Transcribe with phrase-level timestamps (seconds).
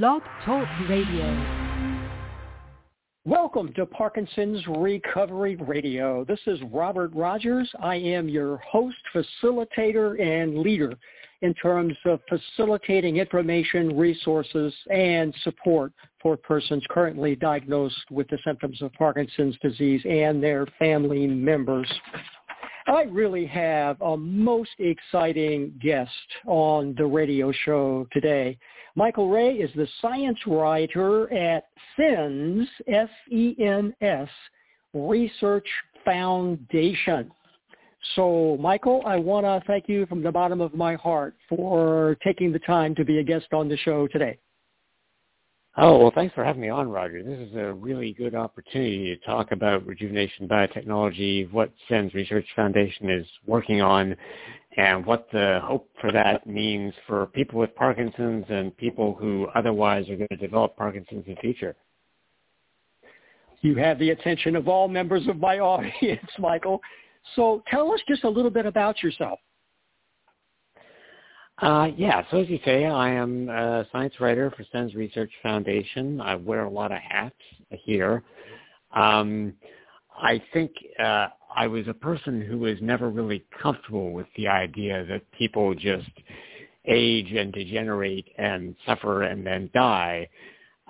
[0.00, 1.76] Blog Talk Radio.
[3.26, 6.24] Welcome to Parkinson's Recovery Radio.
[6.24, 7.70] This is Robert Rogers.
[7.78, 10.94] I am your host, facilitator, and leader
[11.42, 18.80] in terms of facilitating information, resources, and support for persons currently diagnosed with the symptoms
[18.80, 21.92] of Parkinson's disease and their family members.
[22.86, 26.10] I really have a most exciting guest
[26.46, 28.56] on the radio show today.
[28.94, 31.64] Michael Rae is the science writer at
[31.96, 32.68] SENS,
[34.94, 35.66] Research
[36.04, 37.30] Foundation.
[38.16, 42.52] So, Michael, I want to thank you from the bottom of my heart for taking
[42.52, 44.38] the time to be a guest on the show today.
[45.78, 47.22] Oh, well, thanks for having me on, Roger.
[47.22, 53.08] This is a really good opportunity to talk about rejuvenation biotechnology, what SENS Research Foundation
[53.08, 54.14] is working on,
[54.76, 60.08] and what the hope for that means for people with Parkinson's and people who otherwise
[60.08, 61.76] are going to develop Parkinson's in the future.
[63.60, 66.80] You have the attention of all members of my audience, Michael.
[67.36, 69.38] So tell us just a little bit about yourself.
[71.58, 76.20] Uh, yeah, so as you say, I am a science writer for SENS Research Foundation.
[76.20, 77.36] I wear a lot of hats
[77.70, 78.24] here.
[78.92, 79.52] Um,
[80.20, 85.04] I think uh, I was a person who was never really comfortable with the idea
[85.06, 86.10] that people just
[86.86, 90.28] age and degenerate and suffer and then die.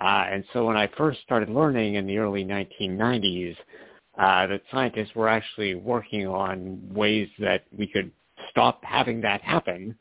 [0.01, 3.55] Uh, and so when I first started learning in the early 1990s,
[4.17, 8.11] uh, that scientists were actually working on ways that we could
[8.49, 9.95] stop having that happen,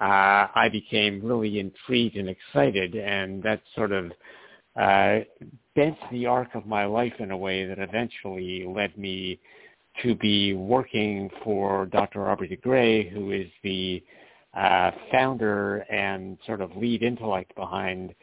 [0.00, 4.12] uh, I became really intrigued and excited, and that sort of
[4.80, 5.18] uh,
[5.76, 9.40] bent the arc of my life in a way that eventually led me
[10.02, 12.28] to be working for Dr.
[12.28, 14.02] Aubrey de Grey, who is the
[14.54, 18.14] uh, founder and sort of lead intellect behind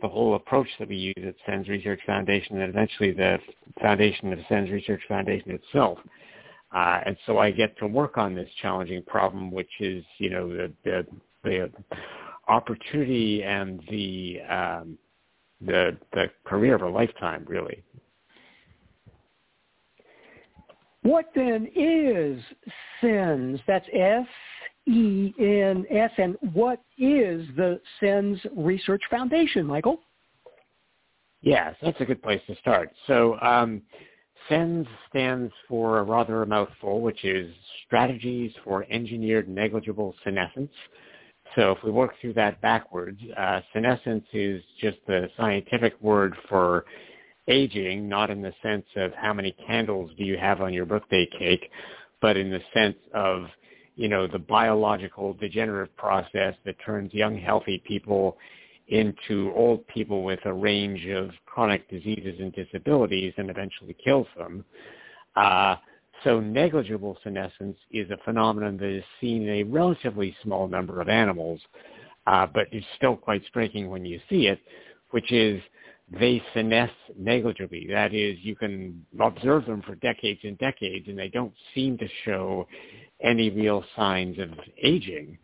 [0.00, 3.38] the whole approach that we use at SENS Research Foundation and eventually the
[3.80, 5.98] foundation of SENS Research Foundation itself.
[6.74, 10.48] Uh, and so I get to work on this challenging problem, which is, you know,
[10.48, 11.06] the, the,
[11.44, 11.70] the
[12.48, 14.98] opportunity and the, um,
[15.60, 17.82] the, the career of a lifetime, really.
[21.04, 22.42] What then is
[23.00, 23.60] SENS?
[23.66, 24.20] That's S-E-N-S.
[26.16, 30.00] And what is the SENS Research Foundation, Michael?
[31.42, 32.90] Yes, that's a good place to start.
[33.06, 33.82] So um,
[34.48, 37.54] SENS stands for a rather a mouthful, which is
[37.84, 40.72] Strategies for Engineered Negligible Senescence.
[41.54, 46.86] So if we work through that backwards, uh, senescence is just the scientific word for
[47.48, 51.28] aging, not in the sense of how many candles do you have on your birthday
[51.38, 51.70] cake,
[52.20, 53.46] but in the sense of,
[53.96, 58.36] you know, the biological degenerative process that turns young, healthy people
[58.88, 64.64] into old people with a range of chronic diseases and disabilities and eventually kills them.
[65.36, 65.76] Uh,
[66.22, 71.08] so negligible senescence is a phenomenon that is seen in a relatively small number of
[71.08, 71.60] animals,
[72.26, 74.60] uh, but it's still quite striking when you see it,
[75.10, 75.60] which is
[76.10, 77.86] they senesce negligibly.
[77.90, 82.08] That is, you can observe them for decades and decades, and they don't seem to
[82.24, 82.66] show
[83.22, 84.50] any real signs of
[84.82, 85.38] aging,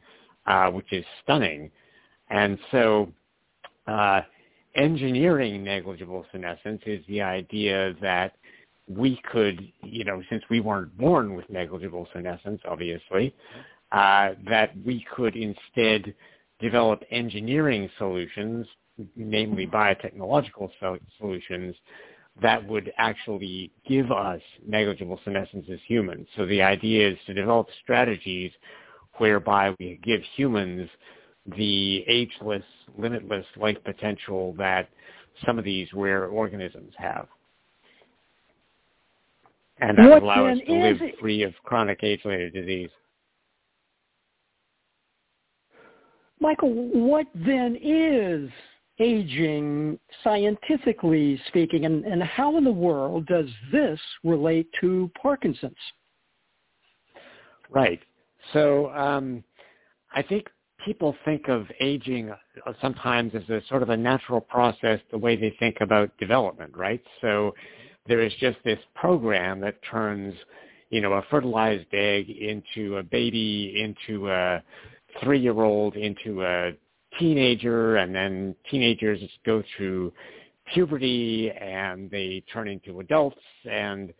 [0.46, 1.70] uh, which is stunning.
[2.28, 3.10] And so
[3.86, 4.20] uh,
[4.74, 8.34] engineering negligible senescence is the idea that
[8.88, 13.34] we could, you know, since we weren't born with negligible senescence, obviously,
[13.92, 16.14] uh, that we could instead
[16.60, 18.66] develop engineering solutions,
[19.16, 20.70] namely biotechnological
[21.18, 21.74] solutions,
[22.42, 26.26] that would actually give us negligible senescence as humans.
[26.36, 28.52] So the idea is to develop strategies
[29.18, 30.88] whereby we give humans
[31.56, 32.62] the ageless,
[32.96, 34.88] limitless life potential that
[35.44, 37.26] some of these rare organisms have.
[39.80, 41.18] And that would allow us to live it?
[41.18, 42.90] free of chronic age-related disease.
[46.38, 48.50] Michael, what then is
[49.00, 55.74] aging scientifically speaking, and, and how in the world does this relate to Parkinson's?
[57.70, 58.00] Right.
[58.52, 59.42] So um,
[60.14, 60.48] I think
[60.84, 65.36] people think of aging uh, sometimes as a sort of a natural process the way
[65.36, 67.02] they think about development, right?
[67.20, 67.54] So
[68.06, 70.34] there is just this program that turns,
[70.90, 74.62] you know, a fertilized egg into a baby, into a
[75.22, 76.72] three-year-old, into a
[77.18, 80.12] teenager, and then teenagers go through
[80.72, 84.12] puberty and they turn into adults and,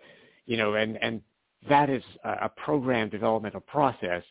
[0.46, 1.20] you know, and, and
[1.69, 4.22] that is a program developmental process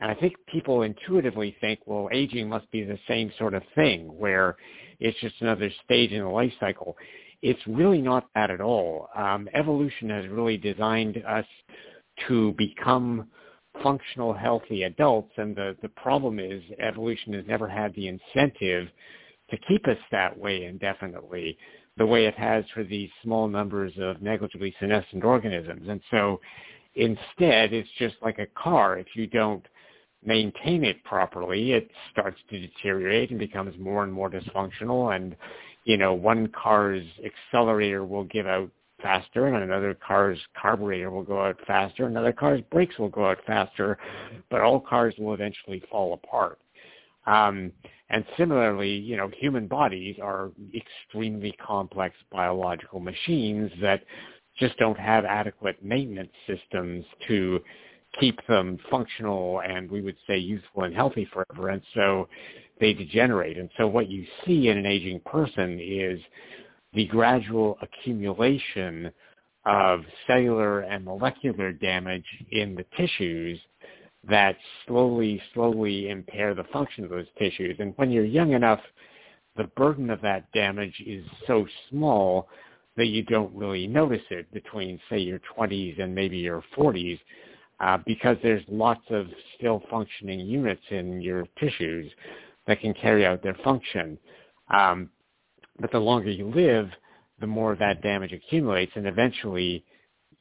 [0.00, 4.06] and I think people intuitively think, well, aging must be the same sort of thing
[4.18, 4.56] where
[5.00, 6.96] it's just another stage in the life cycle.
[7.42, 9.08] It's really not that at all.
[9.14, 11.46] Um, evolution has really designed us
[12.28, 13.28] to become
[13.82, 18.88] functional, healthy adults, and the, the problem is evolution has never had the incentive
[19.50, 21.56] to keep us that way indefinitely
[21.96, 25.88] the way it has for these small numbers of negligibly senescent organisms.
[25.88, 26.40] And so
[26.94, 28.98] instead, it's just like a car.
[28.98, 29.64] If you don't
[30.24, 35.14] maintain it properly, it starts to deteriorate and becomes more and more dysfunctional.
[35.14, 35.36] And,
[35.84, 38.70] you know, one car's accelerator will give out
[39.04, 42.06] faster and another car's carburetor will go out faster.
[42.06, 43.98] Another car's brakes will go out faster,
[44.50, 46.58] but all cars will eventually fall apart.
[47.26, 47.70] Um,
[48.10, 54.02] and similarly, you know, human bodies are extremely complex biological machines that
[54.58, 57.60] just don't have adequate maintenance systems to
[58.18, 61.70] keep them functional and we would say useful and healthy forever.
[61.70, 62.28] And so
[62.80, 63.58] they degenerate.
[63.58, 66.20] And so what you see in an aging person is
[66.94, 69.10] the gradual accumulation
[69.66, 73.58] of cellular and molecular damage in the tissues
[74.28, 74.56] that
[74.86, 77.76] slowly, slowly impair the function of those tissues.
[77.78, 78.80] And when you're young enough,
[79.56, 82.48] the burden of that damage is so small
[82.96, 87.18] that you don't really notice it between, say, your 20s and maybe your 40s,
[87.80, 89.26] uh, because there's lots of
[89.56, 92.10] still functioning units in your tissues
[92.66, 94.18] that can carry out their function.
[94.72, 95.10] Um,
[95.80, 96.88] but the longer you live,
[97.40, 99.84] the more that damage accumulates, and eventually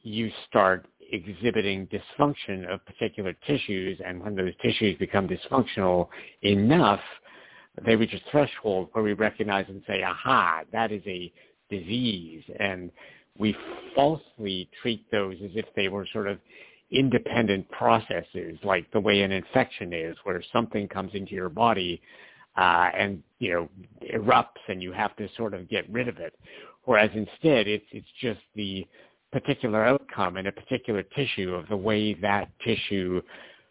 [0.01, 6.07] you start exhibiting dysfunction of particular tissues, and when those tissues become dysfunctional
[6.41, 7.01] enough,
[7.85, 11.31] they reach a threshold where we recognize and say, aha, that is a
[11.69, 12.43] disease.
[12.59, 12.91] And
[13.37, 13.55] we
[13.95, 16.37] falsely treat those as if they were sort of
[16.91, 21.99] independent processes, like the way an infection is, where something comes into your body
[22.57, 23.69] uh, and you know
[24.13, 26.33] erupts, and you have to sort of get rid of it.
[26.85, 28.87] Whereas instead, it's it's just the
[29.33, 33.21] particular outcome in a particular tissue of the way that tissue,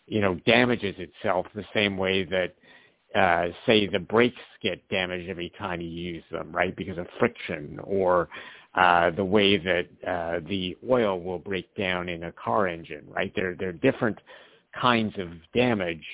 [0.07, 2.55] you know, damages itself the same way that,
[3.15, 7.79] uh, say, the brakes get damaged every time you use them, right, because of friction,
[7.85, 8.29] or
[8.75, 13.33] uh, the way that uh, the oil will break down in a car engine, right?
[13.37, 14.19] There, there are different
[14.79, 16.05] kinds of damage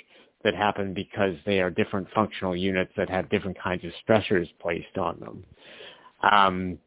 [0.44, 4.96] that happen because they are different functional units that have different kinds of stressors placed
[4.96, 5.44] on them.
[6.22, 6.78] Um,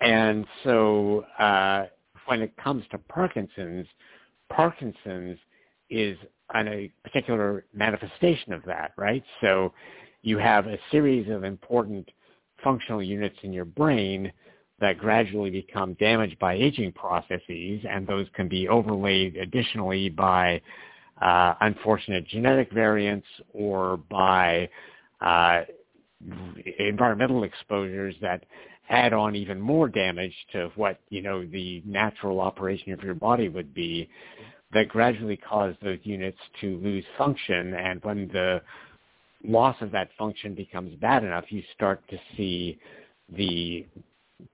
[0.00, 1.86] and so uh,
[2.26, 3.86] when it comes to Parkinson's,
[4.50, 5.38] Parkinson's
[5.90, 6.16] is
[6.54, 9.22] a particular manifestation of that, right?
[9.40, 9.72] So
[10.22, 12.08] you have a series of important
[12.62, 14.32] functional units in your brain
[14.80, 20.60] that gradually become damaged by aging processes, and those can be overlaid additionally by
[21.20, 24.68] uh, unfortunate genetic variants or by
[25.20, 25.62] uh,
[26.78, 28.44] environmental exposures that
[28.90, 33.48] add on even more damage to what you know the natural operation of your body
[33.48, 34.08] would be
[34.72, 37.74] that gradually cause those units to lose function.
[37.74, 38.60] And when the
[39.44, 42.78] loss of that function becomes bad enough you start to see
[43.36, 43.86] the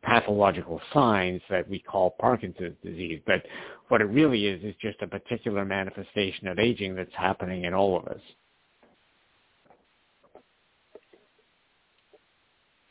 [0.02, 3.20] pathological signs that we call Parkinson's disease.
[3.26, 3.42] But
[3.88, 7.96] what it really is is just a particular manifestation of aging that's happening in all
[7.96, 8.20] of us.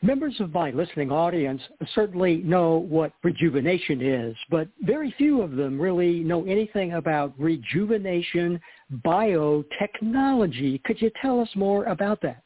[0.04, 1.62] Members of my listening audience
[1.94, 8.60] certainly know what rejuvenation is, but very few of them really know anything about rejuvenation
[9.02, 10.84] biotechnology.
[10.84, 12.43] Could you tell us more about that?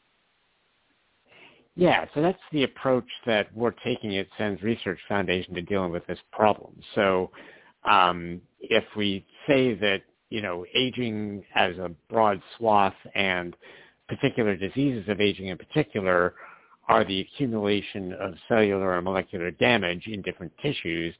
[1.79, 6.05] Yeah, so that's the approach that we're taking at SENS Research Foundation to dealing with
[6.09, 6.73] this problem.
[6.97, 7.31] So
[7.89, 13.55] um, if we say that, you know, aging as a broad swath and
[14.09, 16.35] particular diseases of aging in particular
[16.89, 21.15] are the accumulation of cellular and molecular damage in different tissues.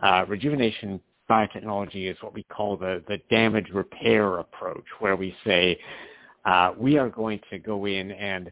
[0.00, 0.98] Uh, rejuvenation
[1.30, 5.78] biotechnology is what we call the, the damage repair approach, where we say
[6.44, 8.50] uh, we are going to go in and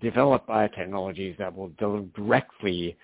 [0.00, 2.96] develop biotechnologies that will directly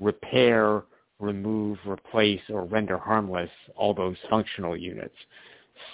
[0.00, 0.82] repair,
[1.18, 5.14] remove, replace, or render harmless all those functional units.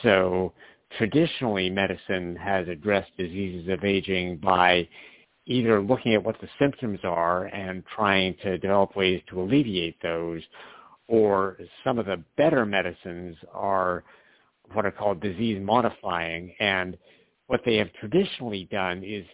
[0.02, 0.52] So
[0.98, 4.88] traditionally, medicine has addressed diseases of aging by
[5.46, 10.40] either looking at what the symptoms are and trying to develop ways to alleviate those,
[11.08, 14.04] or some of the better medicines are
[14.72, 16.54] what are called disease modifying.
[16.60, 16.96] And
[17.48, 19.24] what they have traditionally done is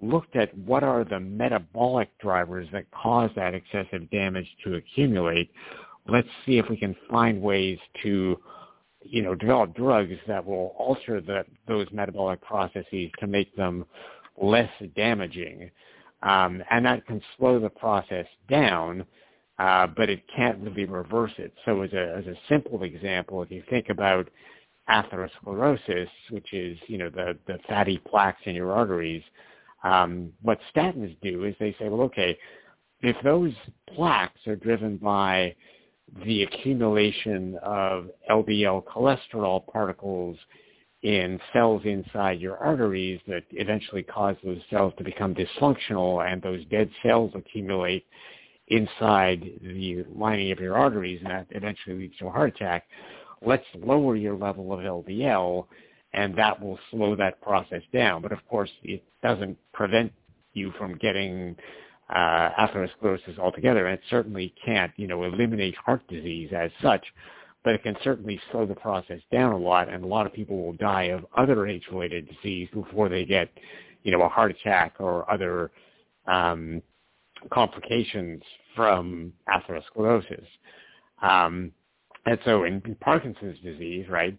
[0.00, 5.50] looked at what are the metabolic drivers that cause that excessive damage to accumulate.
[6.08, 8.38] Let's see if we can find ways to
[9.10, 13.84] you know, develop drugs that will alter the, those metabolic processes to make them
[14.40, 15.70] less damaging.
[16.22, 19.04] Um, and that can slow the process down,
[19.58, 21.52] uh, but it can't really reverse it.
[21.64, 24.28] So as a, as a simple example, if you think about
[24.88, 29.22] atherosclerosis, which is, you know, the, the fatty plaques in your arteries,
[29.86, 32.36] um, what statins do is they say, well, okay,
[33.02, 33.52] if those
[33.94, 35.54] plaques are driven by
[36.24, 40.36] the accumulation of LDL cholesterol particles
[41.02, 46.64] in cells inside your arteries that eventually cause those cells to become dysfunctional and those
[46.66, 48.04] dead cells accumulate
[48.68, 52.84] inside the lining of your arteries and that eventually leads to a heart attack.
[53.44, 55.66] Let's lower your level of LDL
[56.16, 58.22] and that will slow that process down.
[58.22, 60.12] But of course, it doesn't prevent
[60.54, 61.54] you from getting
[62.08, 67.04] uh, atherosclerosis altogether, and it certainly can't, you know, eliminate heart disease as such,
[67.62, 70.64] but it can certainly slow the process down a lot, and a lot of people
[70.64, 73.50] will die of other age-related disease before they get,
[74.02, 75.70] you know, a heart attack or other
[76.26, 76.80] um,
[77.52, 78.42] complications
[78.74, 80.46] from atherosclerosis.
[81.22, 81.72] Um,
[82.24, 84.36] and so in, in Parkinson's disease, right,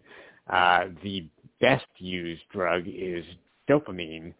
[0.50, 1.26] uh, the
[1.60, 3.24] best used drug is
[3.68, 4.32] dopamine.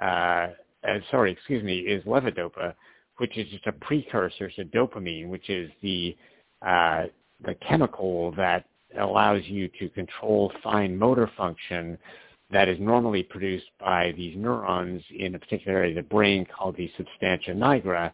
[0.00, 0.48] Uh,
[0.86, 2.74] uh, sorry, excuse me, is levodopa,
[3.16, 6.16] which is just a precursor to dopamine, which is the
[6.62, 7.04] uh,
[7.44, 8.64] the chemical that
[8.98, 11.98] allows you to control fine motor function
[12.50, 16.76] that is normally produced by these neurons in a particular area of the brain called
[16.76, 18.10] the substantia nigra.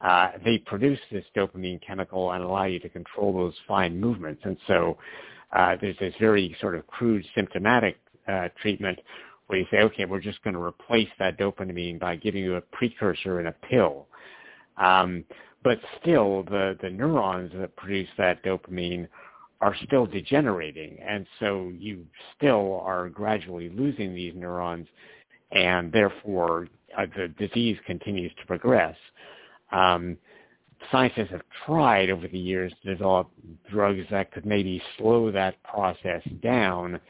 [0.00, 4.40] Uh, they produce this dopamine chemical and allow you to control those fine movements.
[4.44, 4.96] And so
[5.56, 7.98] uh, there's this very sort of crude symptomatic
[8.28, 8.98] uh, treatment
[9.46, 12.60] where you say, okay, we're just going to replace that dopamine by giving you a
[12.60, 14.06] precursor in a pill.
[14.76, 15.24] Um,
[15.64, 19.08] but still, the, the neurons that produce that dopamine
[19.60, 22.04] are still degenerating, and so you
[22.36, 24.86] still are gradually losing these neurons,
[25.52, 28.96] and therefore uh, the disease continues to progress.
[29.72, 30.18] Um,
[30.90, 33.28] scientists have tried over the years to develop
[33.70, 37.00] drugs that could maybe slow that process down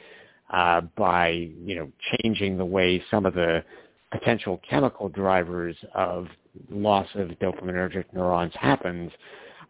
[0.51, 1.91] uh, by you know
[2.21, 3.63] changing the way some of the
[4.11, 6.27] potential chemical drivers of
[6.69, 9.11] loss of dopaminergic neurons happens.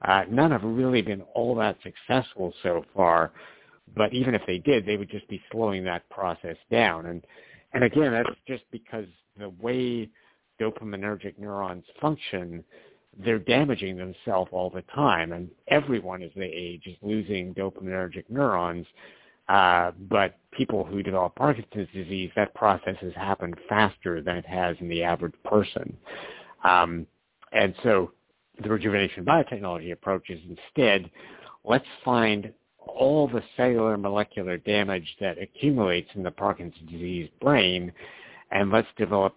[0.04, 3.32] Uh, none have really been all that successful so far,
[3.96, 7.08] but even if they did, they would just be slowing that process down.
[7.08, 7.24] And
[7.74, 9.06] and again, that's just because
[9.38, 10.10] the way
[10.60, 12.64] dopaminergic neurons function,
[13.24, 18.86] they're damaging themselves all the time, and everyone as they age is losing dopaminergic neurons.
[19.50, 24.76] Uh, but people who develop Parkinson's disease, that process has happened faster than it has
[24.82, 25.96] in the average person.
[26.66, 27.08] Um,
[27.54, 28.12] and so
[28.62, 31.10] the rejuvenation biotechnology approach is instead,
[31.64, 37.92] let's find all the cellular molecular damage that accumulates in the Parkinson's disease brain,
[38.52, 39.36] and let's develop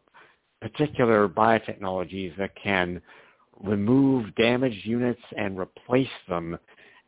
[0.61, 3.01] particular biotechnologies that can
[3.63, 6.59] remove damaged units and replace them,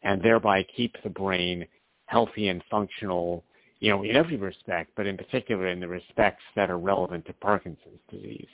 [0.03, 1.67] and thereby keep the brain
[2.07, 3.45] healthy and functional,
[3.81, 7.33] you know, in every respect, but in particular in the respects that are relevant to
[7.35, 8.49] Parkinson's disease.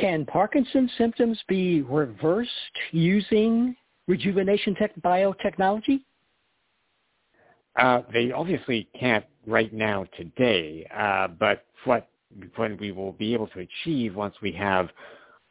[0.00, 2.50] Can Parkinson's symptoms be reversed
[2.92, 3.74] using
[4.06, 6.00] rejuvenation tech biotechnology?
[7.76, 12.09] Uh, they obviously can't right now today, uh, but what
[12.56, 14.88] what we will be able to achieve once we have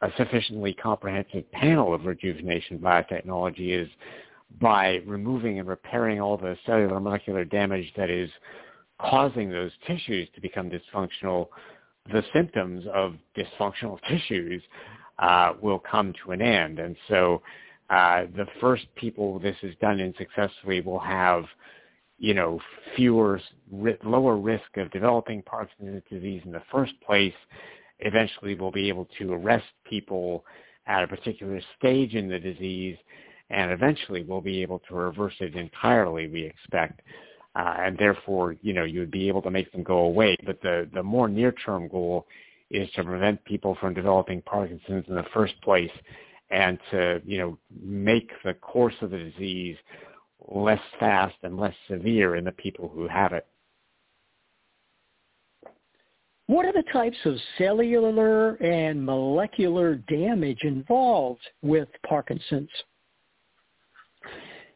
[0.01, 3.89] a sufficiently comprehensive panel of rejuvenation biotechnology is
[4.61, 8.29] by removing and repairing all the cellular molecular damage that is
[8.99, 11.47] causing those tissues to become dysfunctional,
[12.11, 14.61] the symptoms of dysfunctional tissues
[15.19, 16.79] uh, will come to an end.
[16.79, 17.41] And so
[17.89, 21.45] uh, the first people this is done in successfully will have,
[22.19, 22.59] you know,
[22.95, 23.41] fewer,
[24.03, 27.33] lower risk of developing Parkinson's disease in the first place.
[27.99, 30.45] Eventually we'll be able to arrest people
[30.85, 32.97] at a particular stage in the disease
[33.49, 37.01] and eventually we'll be able to reverse it entirely, we expect.
[37.55, 40.37] Uh, and therefore, you know, you would be able to make them go away.
[40.45, 42.27] But the, the more near-term goal
[42.69, 45.91] is to prevent people from developing Parkinson's in the first place
[46.51, 49.77] and to, you know, make the course of the disease
[50.51, 53.45] less fast and less severe in the people who have it.
[56.47, 62.69] What are the types of cellular and molecular damage involved with Parkinson's?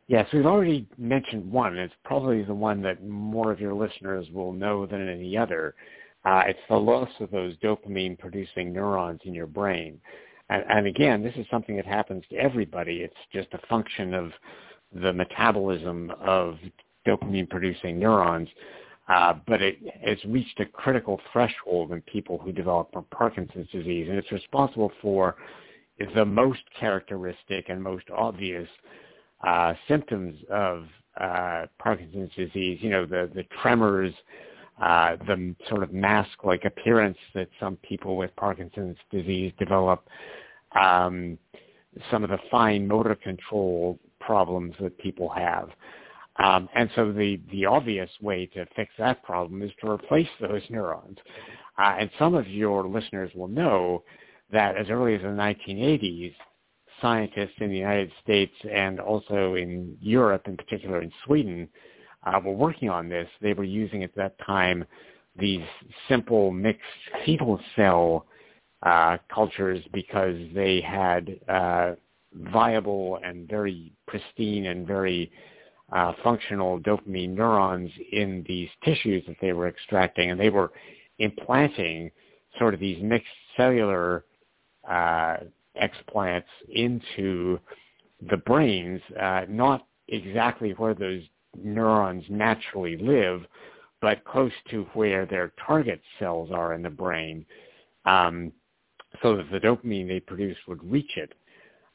[0.08, 1.78] Yes, we've already mentioned one.
[1.78, 5.74] It's probably the one that more of your listeners will know than any other.
[6.26, 10.00] Uh, it's the loss of those dopamine-producing neurons in your brain.
[10.50, 12.98] And, and again, this is something that happens to everybody.
[12.98, 14.32] It's just a function of
[14.96, 16.58] the metabolism of
[17.06, 18.50] dopamine-producing neurons.
[19.10, 24.18] uh, but it has reached a critical threshold in people who develop Parkinson's disease, and
[24.18, 25.36] it's responsible for
[26.16, 28.68] the most characteristic and most obvious
[29.46, 30.86] uh, symptoms of
[31.20, 32.80] uh, Parkinson's disease.
[32.82, 34.14] You know, the the tremors,
[34.82, 40.08] uh, the sort of mask-like appearance that some people with Parkinson's disease develop,
[40.80, 41.38] um,
[42.10, 45.70] some of the fine motor control problems that people have.
[46.38, 50.64] Um, and so the, the obvious way to fix that problem is to replace those
[50.70, 51.18] neurons.
[51.78, 54.04] Uh, and some of your listeners will know
[54.52, 56.34] that as early as the 1980s,
[57.02, 61.68] scientists in the United States and also in Europe, in particular in Sweden,
[62.26, 63.28] uh, were working on this.
[63.42, 64.86] They were using at that time
[65.38, 65.66] these
[66.08, 66.82] simple mixed
[67.26, 68.26] fetal cell
[68.84, 71.96] uh, cultures because they had uh,
[72.36, 75.32] viable and very pristine and very
[75.92, 80.72] uh, functional dopamine neurons in these tissues that they were extracting, and they were
[81.20, 82.10] implanting
[82.58, 84.26] sort of these mixed cellular
[84.90, 85.38] uh,
[85.82, 87.60] explants into
[88.30, 91.22] the brains, uh, not exactly where those
[91.62, 93.42] neurons naturally live,
[94.02, 97.46] but close to where their target cells are in the brain,
[98.06, 98.52] um,
[99.22, 101.34] so that the dopamine they produce would reach it.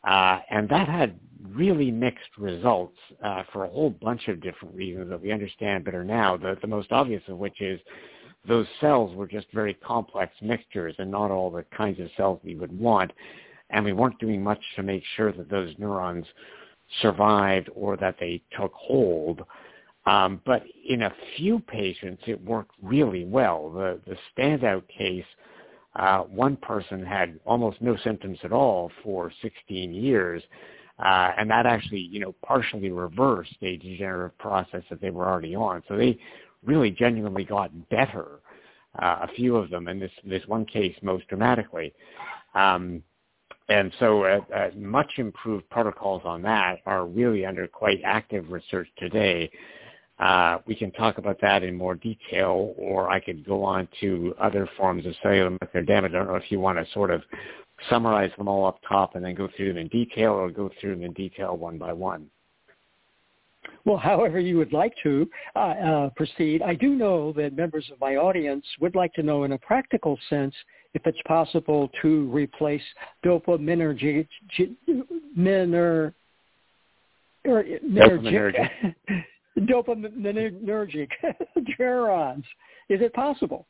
[0.08, 5.10] Uh, and that had really mixed results uh, for a whole bunch of different reasons
[5.10, 6.34] that we understand better now.
[6.34, 7.78] The, the most obvious of which is
[8.46, 12.54] those cells were just very complex mixtures and not all the kinds of cells we
[12.54, 13.12] would want.
[13.68, 16.24] And we weren't doing much to make sure that those neurons
[17.02, 19.42] survived or that they took hold.
[20.06, 23.70] Um, but in a few patients, it worked really well.
[23.70, 25.26] The, the standout case
[25.98, 30.42] uh, one person had almost no symptoms at all for 16 years,
[30.98, 35.54] uh, and that actually, you know, partially reversed a degenerative process that they were already
[35.54, 35.82] on.
[35.88, 36.18] So they
[36.64, 38.40] really genuinely got better,
[39.00, 41.92] uh, a few of them, in this this one case most dramatically.
[42.54, 43.02] Um,
[43.68, 48.88] and so uh, uh, much improved protocols on that are really under quite active research
[48.98, 49.50] today.
[50.18, 54.34] Uh, we can talk about that in more detail, or I could go on to
[54.40, 56.12] other forms of cellular molecular damage.
[56.12, 57.22] I don't know if you want to sort of
[57.88, 60.96] summarize them all up top and then go through them in detail, or go through
[60.96, 62.28] them in detail one by one.
[63.84, 66.62] Well, however you would like to uh, uh, proceed.
[66.62, 70.18] I do know that members of my audience would like to know in a practical
[70.28, 70.54] sense
[70.94, 72.82] if it's possible to replace
[73.24, 74.26] dopaminergic,
[75.36, 76.12] miner,
[77.46, 78.68] er, dopaminergic
[79.60, 81.10] dopaminergic
[81.78, 82.44] neurons.
[82.88, 83.66] Is it possible?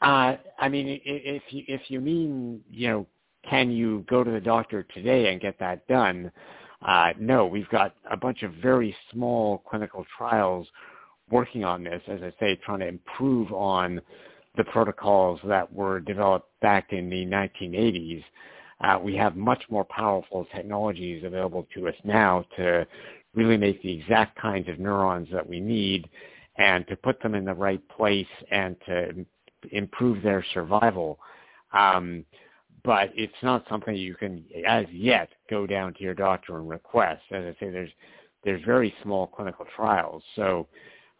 [0.00, 3.06] Uh, I mean, if you if you mean you know,
[3.48, 6.30] can you go to the doctor today and get that done?
[6.86, 10.68] Uh, no, we've got a bunch of very small clinical trials
[11.30, 12.00] working on this.
[12.06, 14.00] As I say, trying to improve on
[14.56, 18.22] the protocols that were developed back in the 1980s.
[18.80, 22.86] Uh, we have much more powerful technologies available to us now to
[23.38, 26.08] really make the exact kinds of neurons that we need
[26.56, 29.24] and to put them in the right place and to
[29.70, 31.18] improve their survival.
[31.72, 32.24] Um,
[32.84, 37.22] but it's not something you can, as yet, go down to your doctor and request.
[37.30, 37.90] As I say, there's
[38.44, 40.22] there's very small clinical trials.
[40.36, 40.68] So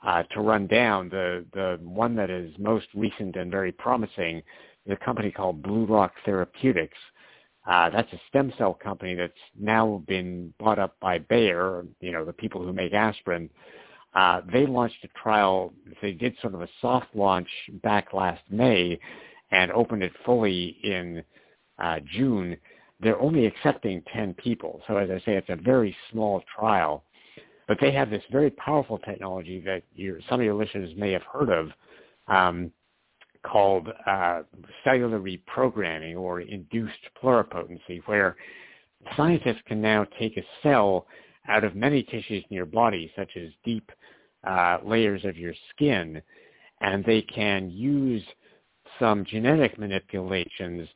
[0.07, 4.39] uh, to run down the the one that is most recent and very promising
[4.87, 6.99] is a company called BlueRock Therapeutics,
[7.69, 12.25] uh, that's a stem cell company that's now been bought up by Bayer, you know,
[12.25, 13.51] the people who make aspirin.
[14.15, 15.73] Uh, they launched a trial.
[16.01, 17.49] They did sort of a soft launch
[17.83, 18.99] back last May
[19.51, 21.23] and opened it fully in
[21.79, 22.57] uh, June.
[23.01, 24.81] They're only accepting 10 people.
[24.89, 27.05] So as I say, it's a very small trial.
[27.67, 29.83] But they have this very powerful technology that
[30.31, 31.69] some of your listeners may have heard of.
[32.29, 32.73] Um,
[33.43, 34.43] called uh,
[34.85, 38.37] cellular reprogramming or induced pluripotency, where
[39.17, 41.07] scientists can now take a cell
[41.49, 43.91] out of many tissues in your body, such as deep
[44.47, 46.21] uh, layers of your skin,
[46.81, 48.23] and they can use
[48.99, 50.89] some genetic manipulations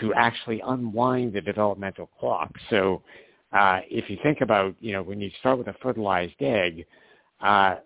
[0.00, 2.52] to actually unwind the developmental clock.
[2.70, 3.02] So
[3.52, 6.86] uh, if you think about, you know, when you start with a fertilized egg,
[7.40, 7.76] uh,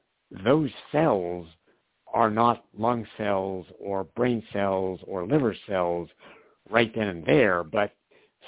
[0.45, 1.47] those cells
[2.13, 6.09] are not lung cells or brain cells or liver cells
[6.71, 7.93] right then and there, but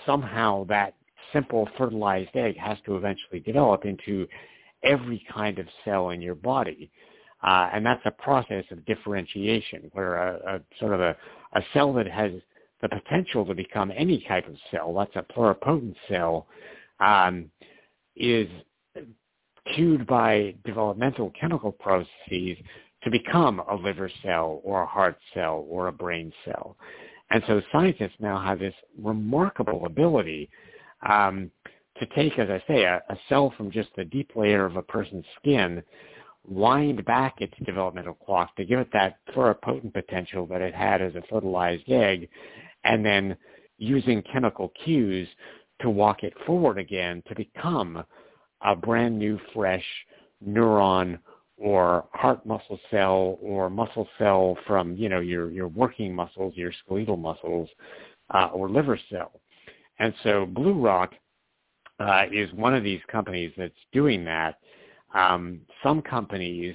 [0.06, 0.94] somehow that
[1.32, 4.26] simple fertilized egg has to eventually develop into
[4.82, 6.90] every kind of cell in your body.
[7.42, 11.16] Uh, and that's a process of differentiation where a, a sort of a,
[11.54, 12.32] a cell that has
[12.80, 16.46] the potential to become any type of cell, that's a pluripotent cell,
[17.00, 17.50] um,
[18.16, 18.48] is
[19.74, 22.58] cued by developmental chemical processes
[23.04, 26.76] to become a liver cell or a heart cell or a brain cell.
[27.30, 30.48] And so scientists now have this remarkable ability
[31.08, 31.50] um,
[31.98, 34.82] to take, as I say, a, a cell from just the deep layer of a
[34.82, 35.82] person's skin,
[36.46, 41.14] wind back its developmental clock to give it that pluripotent potential that it had as
[41.14, 42.28] a fertilized egg,
[42.84, 43.36] and then
[43.78, 45.28] using chemical cues
[45.80, 48.02] to walk it forward again to become
[48.62, 49.84] a brand new, fresh
[50.46, 51.18] neuron
[51.56, 56.72] or heart muscle cell or muscle cell from you know your your working muscles, your
[56.84, 57.68] skeletal muscles,
[58.30, 59.40] uh, or liver cell.
[59.98, 61.10] And so BlueRock
[62.00, 64.58] uh, is one of these companies that's doing that.
[65.14, 66.74] Um, some companies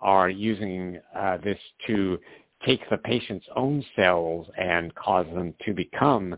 [0.00, 2.18] are using uh, this to
[2.64, 6.36] take the patient's own cells and cause them to become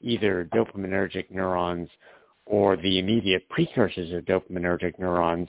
[0.00, 1.88] either dopaminergic neurons
[2.46, 5.48] or the immediate precursors of dopaminergic neurons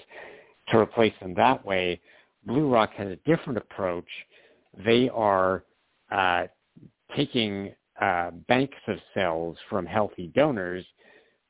[0.70, 2.00] to replace them that way.
[2.48, 4.08] BlueRock has a different approach.
[4.84, 5.64] They are
[6.12, 6.44] uh,
[7.16, 10.86] taking uh, banks of cells from healthy donors,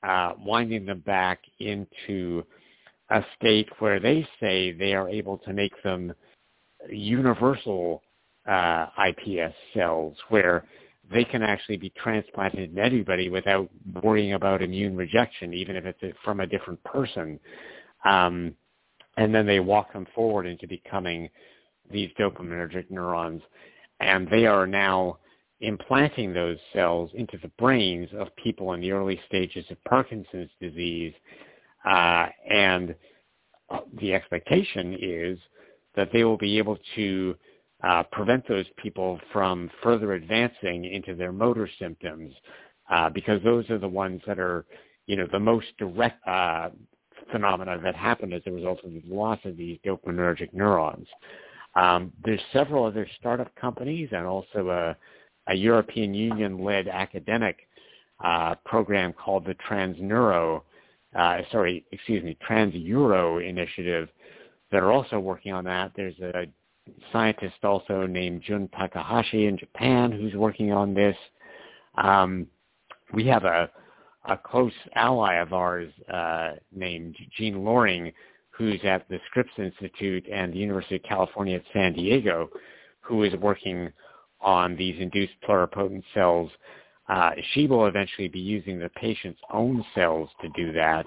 [0.04, 2.44] uh, winding them back into
[3.10, 6.14] a state where they say they are able to make them
[6.90, 8.04] universal
[8.48, 10.66] uh, iPS cells, where
[11.12, 13.70] they can actually be transplanted in anybody without
[14.04, 17.40] worrying about immune rejection, even if it's from a different person.
[18.06, 18.54] Um,
[19.18, 21.30] and then they walk them forward into becoming
[21.92, 23.42] these dopaminergic neurons.
[24.00, 25.20] And they are now
[25.62, 31.14] implanting those cells into the brains of people in the early stages of Parkinson's disease.
[31.86, 32.96] Uh, and
[34.00, 35.40] the expectation is
[35.96, 37.36] that they will be able to
[37.84, 42.34] uh, prevent those people from further advancing into their motor symptoms
[42.90, 44.66] uh, because those are the ones that are,
[45.08, 46.70] you know, the most direct uh,
[47.32, 51.08] phenomena that happen as a result of the loss of these dopaminergic neurons.
[51.76, 57.68] Um, there's several other startup companies and also a, a European Union-led academic
[58.24, 60.62] uh, program called the TransNeuro,
[61.16, 64.10] uh, sorry, excuse me, TransEuro initiative
[64.72, 65.92] that are also working on that.
[65.96, 66.46] There's a
[67.12, 71.16] scientist also named Jun Takahashi in Japan who's working on this.
[71.98, 72.48] Um,
[73.14, 73.70] we have a,
[74.28, 78.12] a close ally of ours uh, named Jean Loring,
[78.50, 82.50] who's at the Scripps Institute and the University of California at San Diego,
[83.02, 83.92] who is working
[84.42, 86.50] on these induced pluripotent cells.
[87.08, 91.06] Uh, she will eventually be using the patient's own cells to do that.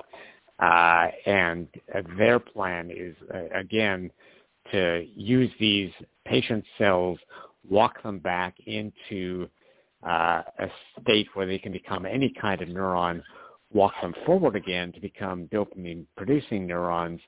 [0.61, 1.69] Uh, and
[2.17, 4.11] their plan is, uh, again,
[4.73, 5.91] to use these
[6.27, 7.19] patient cells,
[7.69, 9.49] walk them back into
[10.07, 10.69] uh, a
[11.01, 13.23] state where they can become any kind of neuron,
[13.73, 17.21] walk them forward again to become dopamine-producing neurons,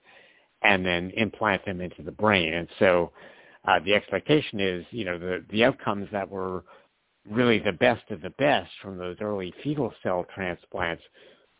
[0.63, 2.53] and then implant them into the brain.
[2.55, 3.13] And so
[3.67, 6.65] uh, the expectation is, you know, the, the outcomes that were
[7.29, 11.03] really the best of the best from those early fetal cell transplants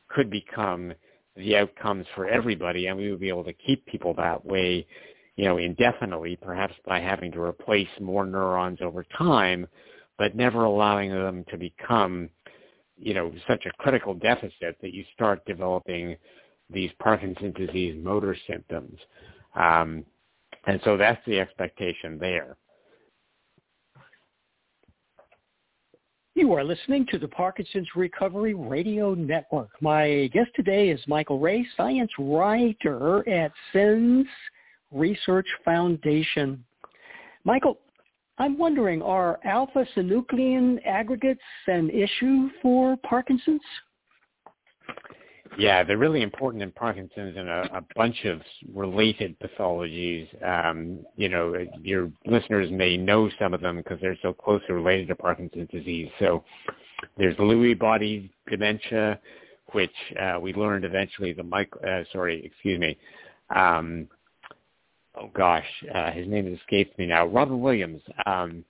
[0.09, 0.93] could become
[1.37, 4.87] the outcomes for everybody, and we would be able to keep people that way
[5.41, 9.67] you know, indefinitely, perhaps by having to replace more neurons over time,
[10.21, 12.29] but never allowing them to become,
[12.99, 16.15] you know, such a critical deficit that you start developing
[16.69, 18.99] these Parkinson's disease motor symptoms.
[19.55, 20.05] Um,
[20.67, 22.59] and so that's the expectation there.
[26.35, 29.71] You are listening to the Parkinson's Recovery Radio Network.
[29.81, 34.27] My guest today is Michael Rae, science writer at SENS
[34.93, 36.63] Research Foundation.
[37.45, 37.79] Michael,
[38.41, 43.61] I'm wondering, are alpha-synuclein aggregates an issue for Parkinson's?
[45.59, 48.41] Yeah, they're really important in Parkinson's and a, a bunch of
[48.73, 50.27] related pathologies.
[50.43, 55.09] Um, you know, your listeners may know some of them because they're so closely related
[55.09, 56.09] to Parkinson's disease.
[56.19, 56.43] So
[57.19, 59.21] there's Lewy body dementia,
[59.73, 62.97] which uh, we learned eventually the micro, uh, sorry, excuse me,
[63.55, 64.09] um,
[65.15, 67.27] oh gosh, uh, his name has escaped me now.
[67.27, 68.65] Robin Williams, um,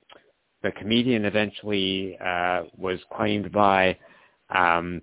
[0.63, 3.97] the comedian, eventually uh, was claimed by.
[4.55, 5.03] Um,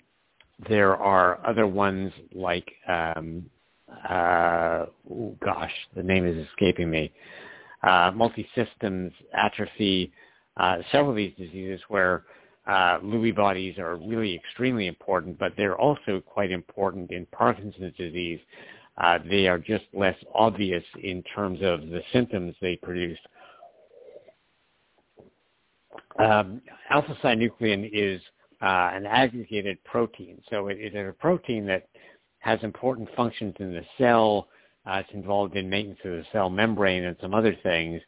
[0.68, 3.46] there are other ones like, um,
[4.10, 7.12] uh, oh gosh, the name is escaping me.
[7.84, 10.12] Uh, multi-systems atrophy,
[10.58, 12.24] uh, several of these diseases where
[12.66, 18.40] uh, Lewy bodies are really extremely important, but they're also quite important in Parkinson's disease
[18.98, 23.20] uh, they are just less obvious in terms of the symptoms they produce.
[26.20, 28.22] Um, alpha-synuclein is
[28.62, 30.42] uh, an aggregated protein.
[30.50, 31.88] So it, it is a protein that
[32.40, 34.48] has important functions in the cell
[34.88, 38.02] Uh, it's involved in maintenance of the cell membrane and some other things.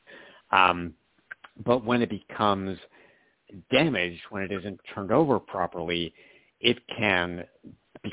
[0.52, 0.94] Um,
[1.66, 2.80] but when it becomes
[3.70, 6.14] damaged, when it isn't turned over properly,
[6.62, 7.44] it can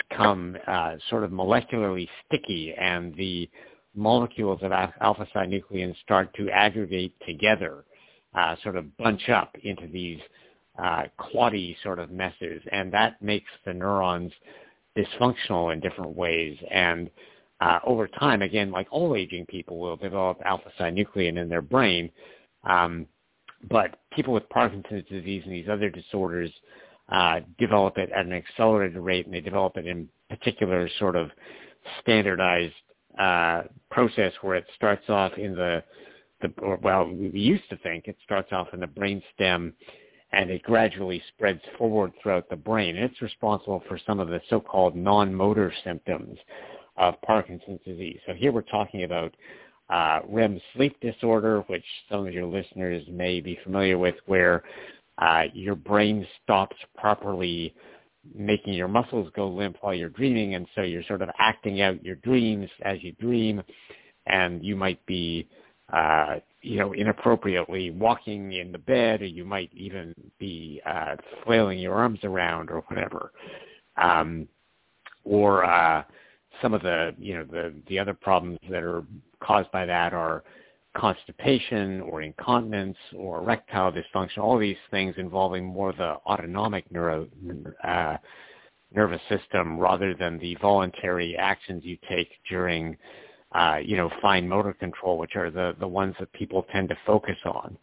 [0.09, 3.49] become uh, sort of molecularly sticky and the
[3.95, 7.85] molecules of alpha-synuclein start to aggregate together,
[8.35, 10.21] uh, sort of bunch up into these
[10.79, 14.33] uh, clotty sort of messes, and that makes the neurons
[14.97, 16.57] dysfunctional in different ways.
[16.71, 17.11] And
[17.61, 22.11] uh, over time, again, like all aging people will develop alpha-synuclein in their brain,
[22.65, 23.07] um,
[23.71, 26.51] but people with Parkinson's disease and these other disorders
[27.09, 31.31] uh, develop it at an accelerated rate, and they develop it in particular sort of
[32.01, 32.75] standardized
[33.19, 35.83] uh, process where it starts off in the,
[36.43, 39.73] the or, well, we used to think it starts off in the brain stem
[40.33, 42.97] and it gradually spreads forward throughout the brain.
[42.97, 46.39] It's responsible for some of the so-called non-motor symptoms
[46.97, 48.19] of Parkinson's disease.
[48.27, 49.35] So here we're talking about
[49.89, 54.65] uh, REM sleep disorder, which some of your listeners may be familiar with, where
[55.19, 57.75] uh, your brain stops properly
[58.35, 62.05] making your muscles go limp while you're dreaming, and so you're sort of acting out
[62.05, 63.63] your dreams as you dream,
[64.27, 65.49] and you might be,
[65.93, 71.79] uh, you know, inappropriately walking in the bed, or you might even be uh, flailing
[71.79, 73.33] your arms around or whatever,
[73.97, 74.49] um,
[75.25, 76.03] or uh,
[76.61, 79.05] some of the, you know, the the other problems that are
[79.41, 80.43] caused by that are
[80.97, 87.27] constipation or incontinence or erectile dysfunction, all these things involving more the autonomic neuro,
[87.85, 88.17] uh,
[88.95, 92.97] nervous system rather than the voluntary actions you take during,
[93.53, 96.97] uh, you know, fine motor control, which are the, the ones that people tend to
[97.05, 97.77] focus on.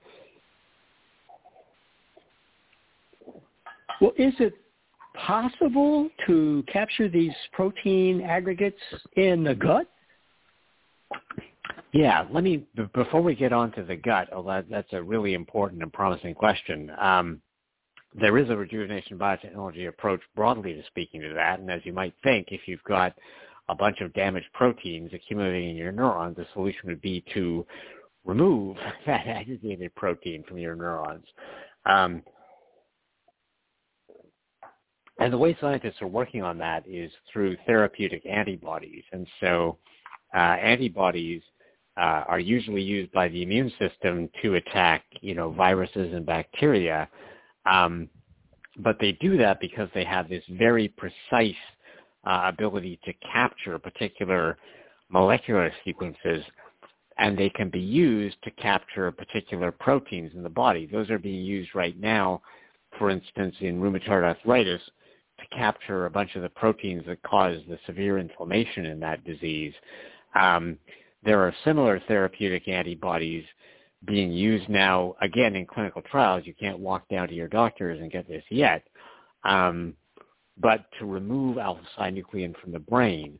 [4.01, 4.53] Well, is it
[5.13, 8.81] possible to capture these protein aggregates
[9.15, 9.87] in the gut?
[11.91, 14.29] Yeah, let me before we get on to the gut.
[14.31, 16.91] Oh, that, that's a really important and promising question.
[16.99, 17.41] Um,
[18.15, 21.59] there is a rejuvenation biotechnology approach, broadly to speaking, to that.
[21.59, 23.13] And as you might think, if you've got
[23.69, 27.65] a bunch of damaged proteins accumulating in your neurons, the solution would be to
[28.25, 31.25] remove that aggregated protein from your neurons.
[31.85, 32.23] Um,
[35.19, 39.03] and the way scientists are working on that is through therapeutic antibodies.
[39.11, 39.77] And so
[40.33, 41.41] uh, antibodies
[41.97, 47.07] uh, are usually used by the immune system to attack, you know, viruses and bacteria.
[47.65, 48.09] Um,
[48.77, 51.55] but they do that because they have this very precise
[52.25, 54.57] uh, ability to capture particular
[55.09, 56.43] molecular sequences,
[57.19, 60.87] and they can be used to capture particular proteins in the body.
[60.87, 62.41] Those are being used right now,
[62.97, 64.81] for instance, in rheumatoid arthritis,
[65.39, 69.73] to capture a bunch of the proteins that cause the severe inflammation in that disease.
[70.33, 70.77] Um,
[71.23, 73.45] there are similar therapeutic antibodies
[74.05, 76.43] being used now, again, in clinical trials.
[76.45, 78.83] You can't walk down to your doctors and get this yet.
[79.43, 79.93] Um,
[80.57, 83.39] but to remove alpha-synuclein from the brain,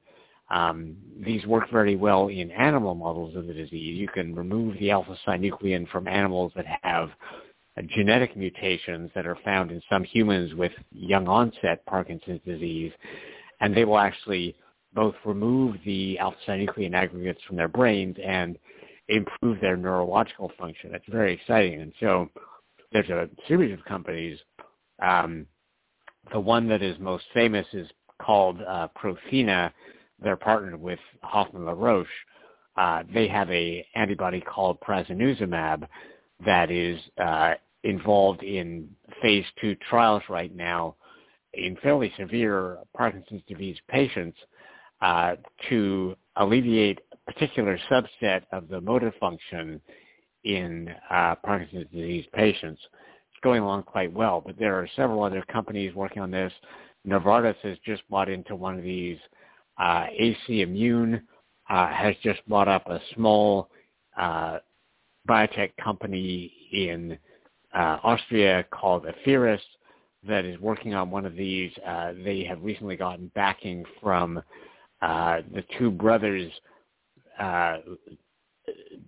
[0.49, 3.99] um, these work very well in animal models of the disease.
[3.99, 7.09] You can remove the alpha-synuclein from animals that have
[7.77, 12.91] uh, genetic mutations that are found in some humans with young onset Parkinson's disease,
[13.59, 14.55] and they will actually
[14.93, 18.57] both remove the alpha-synuclein aggregates from their brains and
[19.09, 20.91] improve their neurological function.
[20.91, 21.81] That's very exciting.
[21.81, 22.29] And so
[22.91, 24.39] there's a series of companies.
[25.01, 25.45] Um,
[26.31, 27.89] the one that is most famous is
[28.21, 29.71] called uh, Prothena.
[30.21, 32.07] They're partnered with Hoffmann La Roche.
[32.77, 35.87] Uh, they have a antibody called prasinezumab
[36.45, 37.53] that is uh,
[37.83, 38.89] involved in
[39.21, 40.95] phase two trials right now
[41.53, 44.37] in fairly severe Parkinson's disease patients
[45.03, 45.35] uh,
[45.69, 49.81] to alleviate a particular subset of the motor function
[50.45, 52.81] in uh, Parkinson's disease patients.
[53.31, 56.53] It's going along quite well, but there are several other companies working on this.
[57.05, 59.17] Novartis has just bought into one of these.
[59.77, 61.21] Uh, AC Immune
[61.69, 63.69] uh, has just bought up a small
[64.17, 64.59] uh,
[65.27, 67.17] biotech company in
[67.75, 69.59] uh, Austria called Affiris
[70.25, 71.71] that is working on one of these.
[71.85, 74.41] Uh, they have recently gotten backing from
[75.03, 76.49] uh, the two brothers
[77.37, 77.79] uh,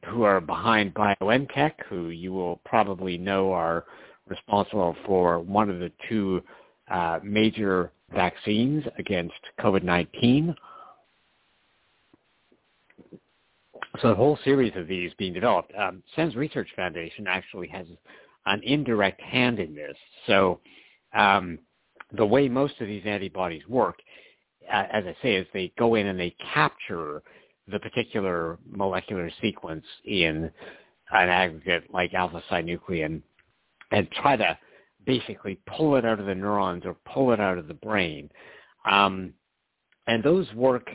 [0.07, 3.85] who are behind BioNTech, who you will probably know are
[4.27, 6.43] responsible for one of the two
[6.91, 10.53] uh, major vaccines against COVID-19.
[14.01, 15.71] So a whole series of these being developed.
[15.77, 17.87] Um, SENS Research Foundation actually has
[18.45, 19.95] an indirect hand in this.
[20.27, 20.59] So
[21.13, 21.59] um,
[22.11, 23.99] the way most of these antibodies work
[24.69, 27.21] as I say, is they go in and they capture
[27.67, 30.51] the particular molecular sequence in
[31.11, 33.21] an aggregate like alpha-synuclein
[33.91, 34.57] and try to
[35.05, 38.29] basically pull it out of the neurons or pull it out of the brain.
[38.89, 39.33] Um,
[40.07, 40.89] and those work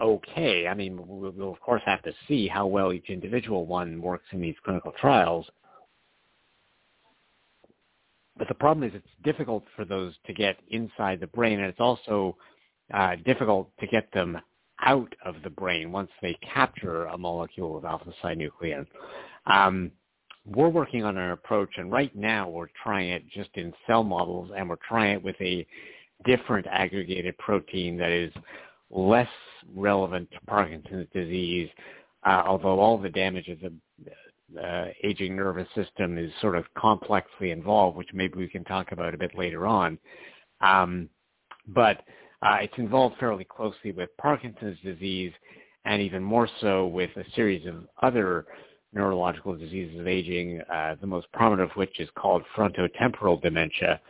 [0.00, 0.66] okay.
[0.68, 4.26] I mean, we'll, we'll of course have to see how well each individual one works
[4.32, 5.46] in these clinical trials.
[8.36, 11.80] But the problem is it's difficult for those to get inside the brain, and it's
[11.80, 12.36] also
[12.92, 14.38] uh, difficult to get them
[14.82, 18.86] out of the brain once they capture a molecule of alpha-synuclein.
[19.46, 19.90] Um,
[20.46, 24.50] we're working on an approach, and right now we're trying it just in cell models,
[24.56, 25.66] and we're trying it with a
[26.24, 28.32] different aggregated protein that is
[28.90, 29.28] less
[29.74, 31.68] relevant to Parkinson's disease,
[32.24, 33.72] uh, although all the damage of the
[34.60, 39.12] uh, aging nervous system is sort of complexly involved, which maybe we can talk about
[39.14, 39.98] a bit later on.
[40.62, 41.10] Um,
[41.68, 42.02] but
[42.42, 45.32] uh, it's involved fairly closely with Parkinson's disease
[45.84, 48.46] and even more so with a series of other
[48.92, 54.00] neurological diseases of aging, uh, the most prominent of which is called frontotemporal dementia.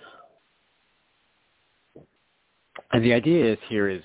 [2.92, 4.02] And the idea is here is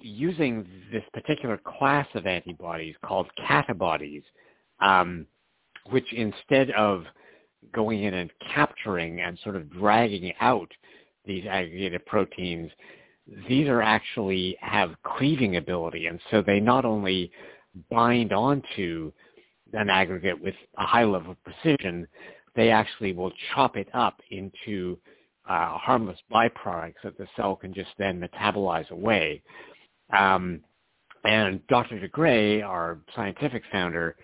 [0.00, 4.22] using this particular class of antibodies called catabodies,
[4.80, 5.26] um,
[5.90, 7.04] which instead of
[7.72, 10.70] going in and capturing and sort of dragging out
[11.26, 12.70] these aggregated proteins,
[13.48, 16.06] these are actually have cleaving ability.
[16.06, 17.30] And so they not only
[17.90, 19.12] bind onto
[19.72, 22.06] an aggregate with a high level of precision,
[22.54, 24.98] they actually will chop it up into
[25.48, 29.42] uh, harmless byproducts that the cell can just then metabolize away.
[30.16, 30.60] Um,
[31.24, 31.98] and Dr.
[31.98, 34.16] de Grey, our scientific founder,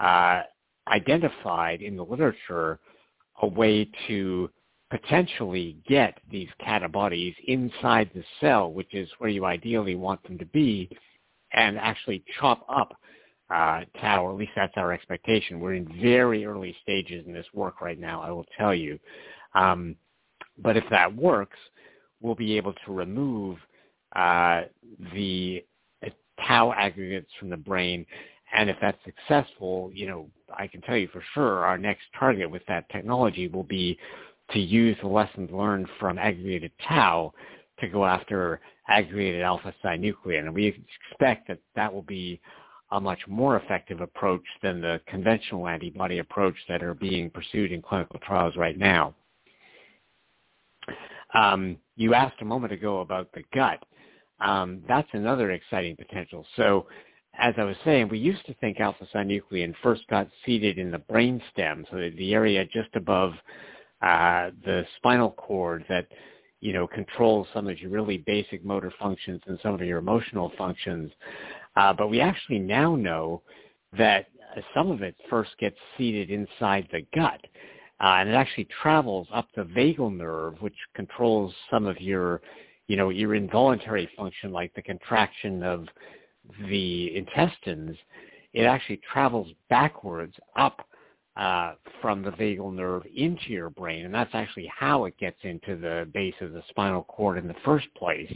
[0.00, 0.42] uh,
[0.88, 2.78] identified in the literature
[3.42, 4.50] a way to
[4.90, 10.46] potentially get these catabodies inside the cell, which is where you ideally want them to
[10.46, 10.88] be,
[11.52, 12.96] and actually chop up
[13.50, 15.60] uh, tau, or at least that's our expectation.
[15.60, 18.98] We're in very early stages in this work right now, I will tell you.
[19.54, 19.96] Um,
[20.58, 21.58] but if that works,
[22.20, 23.58] we'll be able to remove
[24.14, 24.62] uh,
[25.14, 25.64] the
[26.46, 28.04] tau aggregates from the brain.
[28.54, 32.50] And if that's successful, you know, I can tell you for sure our next target
[32.50, 33.98] with that technology will be
[34.50, 37.32] to use the lessons learned from aggregated tau
[37.80, 40.40] to go after aggregated alpha-synuclein.
[40.40, 40.66] And we
[41.10, 42.40] expect that that will be
[42.90, 47.82] a much more effective approach than the conventional antibody approach that are being pursued in
[47.82, 49.14] clinical trials right now.
[51.34, 53.84] Um, you asked a moment ago about the gut.
[54.40, 56.46] Um, that's another exciting potential.
[56.56, 56.86] So
[57.38, 61.42] as I was saying, we used to think alpha-synuclein first got seated in the brain
[61.52, 63.34] stem, so the area just above
[64.02, 66.06] uh, the spinal cord that
[66.60, 70.52] you know controls some of your really basic motor functions and some of your emotional
[70.56, 71.10] functions.
[71.76, 73.42] Uh, but we actually now know
[73.96, 74.26] that
[74.74, 77.40] some of it first gets seated inside the gut.
[78.00, 82.40] Uh, and it actually travels up the vagal nerve, which controls some of your,
[82.86, 85.86] you know, your involuntary function, like the contraction of
[86.68, 87.96] the intestines.
[88.52, 90.87] It actually travels backwards up
[91.38, 95.76] uh, from the vagal nerve into your brain, and that's actually how it gets into
[95.76, 98.32] the base of the spinal cord in the first place.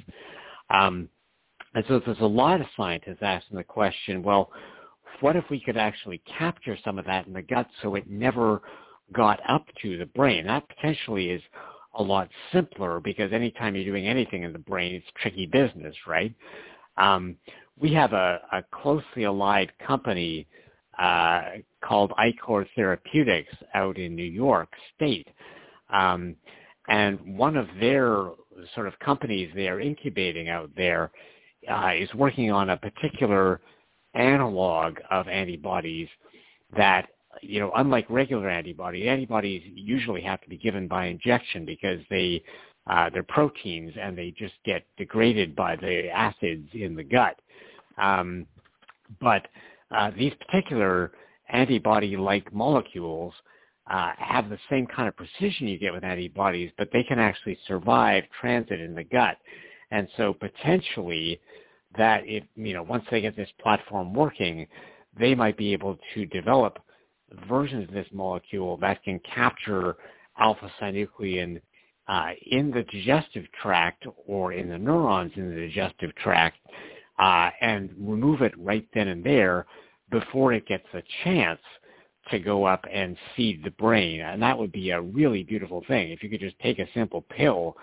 [0.71, 1.09] Um,
[1.75, 4.51] and so there's a lot of scientists asking the question, well,
[5.21, 8.63] what if we could actually capture some of that in the gut so it never
[9.13, 10.47] got up to the brain?
[10.47, 11.43] That potentially is
[11.95, 16.35] a lot simpler because anytime you're doing anything in the brain, it's tricky business, right?
[16.97, 17.37] Um,
[17.79, 20.47] we have a, a closely allied company
[20.99, 21.43] uh,
[21.83, 25.29] called Ichor Therapeutics out in New York State.
[25.91, 26.37] Um,
[26.89, 28.31] and one of their
[28.75, 31.11] sort of companies they're incubating out there
[31.71, 33.61] uh, is working on a particular
[34.15, 36.09] analog of antibodies
[36.77, 37.09] that,
[37.41, 42.43] you know, unlike regular antibodies, antibodies usually have to be given by injection because they,
[42.89, 47.39] uh, they're proteins and they just get degraded by the acids in the gut.
[47.97, 48.47] Um,
[49.21, 49.47] but
[49.95, 51.13] uh, these particular
[51.53, 53.35] antibody-like molecules
[53.91, 57.59] uh, have the same kind of precision you get with antibodies, but they can actually
[57.67, 59.37] survive transit in the gut.
[59.91, 61.41] And so potentially
[61.97, 64.67] that if, you know, once they get this platform working,
[65.19, 66.79] they might be able to develop
[67.49, 69.97] versions of this molecule that can capture
[70.39, 71.61] alpha-synuclein
[72.09, 76.59] uh, in the digestive tract or in the neurons in the digestive tract
[77.19, 79.67] uh, and remove it right then and there
[80.13, 81.61] before it gets a chance
[82.31, 84.21] to go up and seed the brain.
[84.21, 86.13] And that would be a really beautiful thing.
[86.13, 87.77] If you could just take a simple pill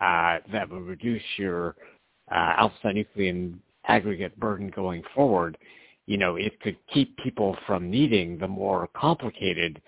[0.00, 1.76] uh, that would reduce your
[2.32, 5.56] uh, alpha-synuclein aggregate burden going forward,
[6.06, 9.80] you know, it could keep people from needing the more complicated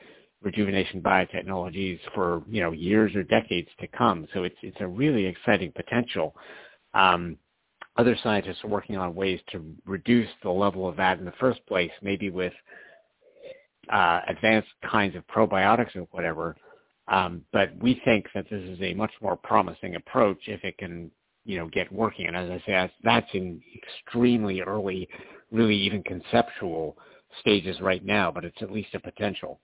[0.42, 4.28] rejuvenation biotechnologies for, you know, years or decades to come.
[4.32, 6.36] So it's, it's a really exciting potential.
[6.94, 7.36] Um,
[7.98, 11.64] other scientists are working on ways to reduce the level of that in the first
[11.66, 12.52] place, maybe with
[13.92, 16.56] uh, advanced kinds of probiotics or whatever.
[17.08, 21.10] Um, but we think that this is a much more promising approach if it can,
[21.44, 22.26] you know, get working.
[22.26, 25.08] And as I say, that's, that's in extremely early,
[25.52, 26.96] really even conceptual
[27.40, 29.60] stages right now, but it's at least a potential.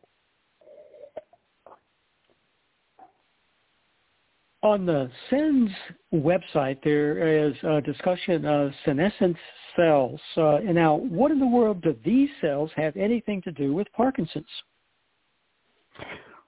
[4.63, 5.71] On the SENS
[6.15, 9.37] website, there is a discussion of senescent
[9.75, 10.21] cells.
[10.37, 13.89] Uh, and now, what in the world do these cells have anything to do with
[13.93, 14.47] Parkinson's?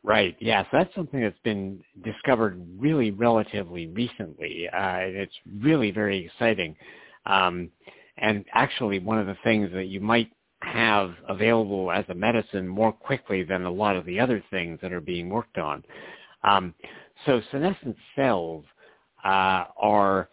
[0.04, 0.36] Right.
[0.38, 4.68] Yes, that's something that's been discovered really relatively recently.
[4.68, 6.76] Uh, it's really very exciting,
[7.26, 7.70] um,
[8.18, 12.92] and actually one of the things that you might have available as a medicine more
[12.92, 15.82] quickly than a lot of the other things that are being worked on.
[16.44, 16.74] Um,
[17.26, 18.64] so senescent cells
[19.24, 20.28] uh, are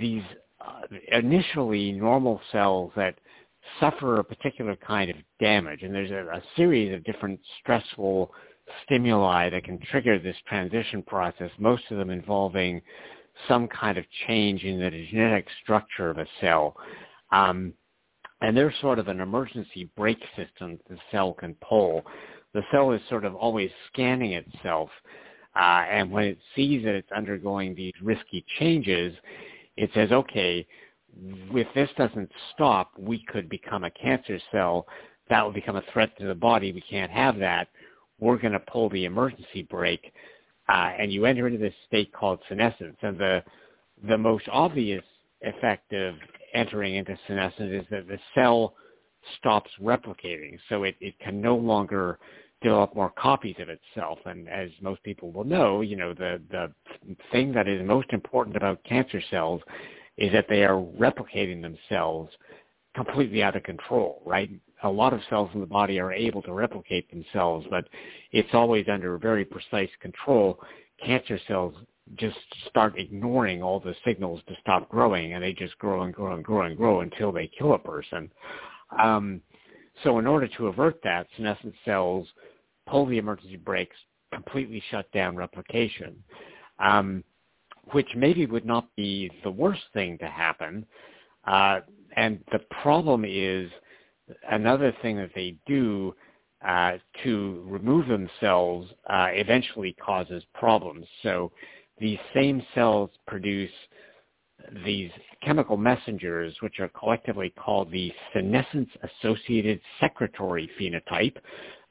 [0.00, 0.22] these
[0.60, 0.82] uh,
[1.12, 3.14] initially normal cells that
[3.80, 8.32] suffer a particular kind of damage, and there's a, a series of different stressful
[8.84, 12.80] stimuli that can trigger this transition process, most of them involving
[13.46, 16.76] some kind of change in the genetic structure of a cell.
[17.30, 17.72] Um,
[18.40, 22.04] and there's sort of an emergency brake system the cell can pull.
[22.54, 24.90] The cell is sort of always scanning itself,
[25.58, 29.14] uh, and when it sees that it's undergoing these risky changes,
[29.76, 30.66] it says, okay,
[31.52, 34.86] if this doesn't stop, we could become a cancer cell.
[35.30, 36.72] That will become a threat to the body.
[36.72, 37.68] We can't have that
[38.18, 40.12] we're going to pull the emergency brake,
[40.68, 42.96] uh, and you enter into this state called senescence.
[43.02, 43.42] And the
[44.06, 45.02] the most obvious
[45.42, 46.14] effect of
[46.54, 48.74] entering into senescence is that the cell
[49.38, 52.18] stops replicating, so it, it can no longer
[52.62, 54.18] develop more copies of itself.
[54.24, 56.72] And as most people will know, you know, the, the
[57.30, 59.60] thing that is most important about cancer cells
[60.16, 62.32] is that they are replicating themselves
[62.94, 64.50] completely out of control, right?
[64.82, 67.88] a lot of cells in the body are able to replicate themselves, but
[68.32, 70.60] it's always under very precise control.
[71.04, 71.74] Cancer cells
[72.16, 72.38] just
[72.68, 76.44] start ignoring all the signals to stop growing, and they just grow and grow and
[76.44, 78.30] grow and grow until they kill a person.
[78.98, 79.40] Um,
[80.02, 82.26] so in order to avert that, senescent cells
[82.86, 83.96] pull the emergency brakes,
[84.32, 86.22] completely shut down replication,
[86.78, 87.24] um,
[87.92, 90.84] which maybe would not be the worst thing to happen.
[91.46, 91.80] Uh,
[92.16, 93.70] and the problem is
[94.50, 96.14] another thing that they do
[96.66, 96.92] uh,
[97.22, 101.06] to remove themselves uh, eventually causes problems.
[101.22, 101.52] So
[101.98, 103.70] these same cells produce
[104.84, 105.10] these
[105.42, 111.36] chemical messengers, which are collectively called the senescence-associated secretory phenotype.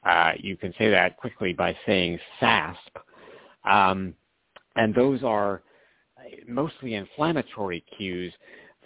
[0.04, 2.76] Uh, you can say that quickly by saying SASP.
[3.64, 4.14] Um,
[4.76, 5.62] and those are
[6.46, 8.32] mostly inflammatory cues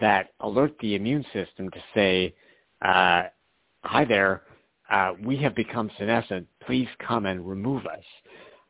[0.00, 2.34] that alert the immune system to say,
[2.82, 3.24] uh,
[3.82, 4.42] hi there,
[4.90, 6.46] uh, we have become senescent.
[6.66, 8.04] Please come and remove us.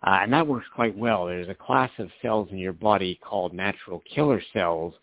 [0.05, 1.27] Uh, and that works quite well.
[1.27, 4.95] There's a class of cells in your body called natural killer cells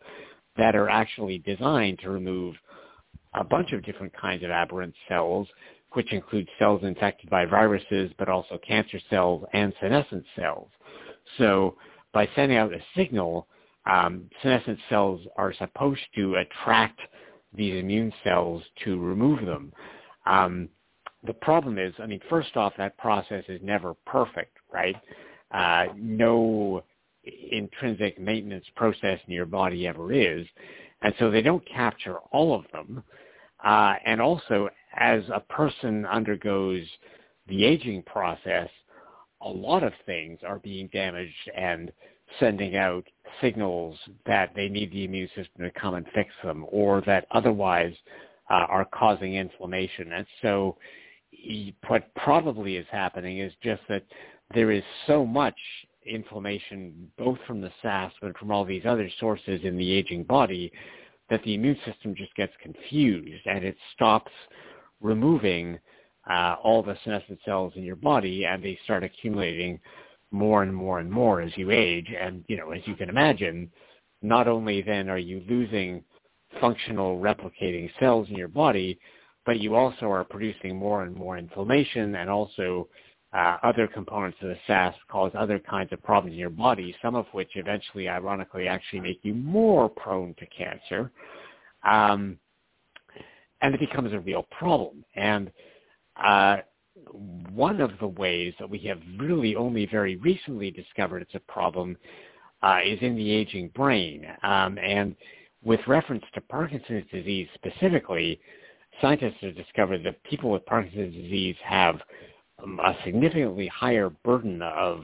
[0.57, 2.55] that are actually designed to remove
[3.33, 5.47] a bunch of different kinds of aberrant cells,
[5.93, 10.69] which include cells infected by viruses, but also cancer cells and senescent cells.
[11.37, 11.75] So
[12.13, 13.47] by sending out a signal,
[13.85, 16.99] um, senescent cells are supposed to attract
[17.53, 19.71] these immune cells to remove them.
[20.25, 20.69] Um,
[21.25, 24.95] the problem is, I mean, first off, that process is never perfect, right?
[25.51, 26.83] Uh, no
[27.51, 30.45] intrinsic maintenance process in your body ever is.
[31.01, 33.03] And so they don't capture all of them.
[33.63, 36.85] Uh, and also, as a person undergoes
[37.47, 38.69] the aging process,
[39.41, 41.91] a lot of things are being damaged and
[42.39, 43.05] sending out
[43.41, 47.93] signals that they need the immune system to come and fix them or that otherwise
[48.49, 50.13] uh, are causing inflammation.
[50.13, 50.77] And so
[51.87, 54.03] what probably is happening is just that
[54.53, 55.57] there is so much
[56.05, 60.71] inflammation both from the SASP but from all these other sources in the aging body
[61.29, 64.31] that the immune system just gets confused and it stops
[65.01, 65.77] removing
[66.29, 69.79] uh, all the senescent cells in your body and they start accumulating
[70.31, 72.07] more and more and more as you age.
[72.19, 73.71] And, you know, as you can imagine,
[74.21, 76.03] not only then are you losing
[76.59, 78.99] functional replicating cells in your body,
[79.45, 82.87] but you also are producing more and more inflammation and also
[83.33, 87.15] uh, other components of the SAS cause other kinds of problems in your body, some
[87.15, 91.11] of which eventually, ironically, actually make you more prone to cancer.
[91.83, 92.39] Um,
[93.61, 95.03] and it becomes a real problem.
[95.15, 95.51] And
[96.23, 96.57] uh,
[97.53, 101.97] one of the ways that we have really only very recently discovered it's a problem
[102.63, 104.25] uh, is in the aging brain.
[104.43, 105.15] Um, and
[105.63, 108.39] with reference to Parkinson's disease specifically,
[109.01, 111.99] scientists have discovered that people with Parkinson's disease have
[112.63, 115.03] a significantly higher burden of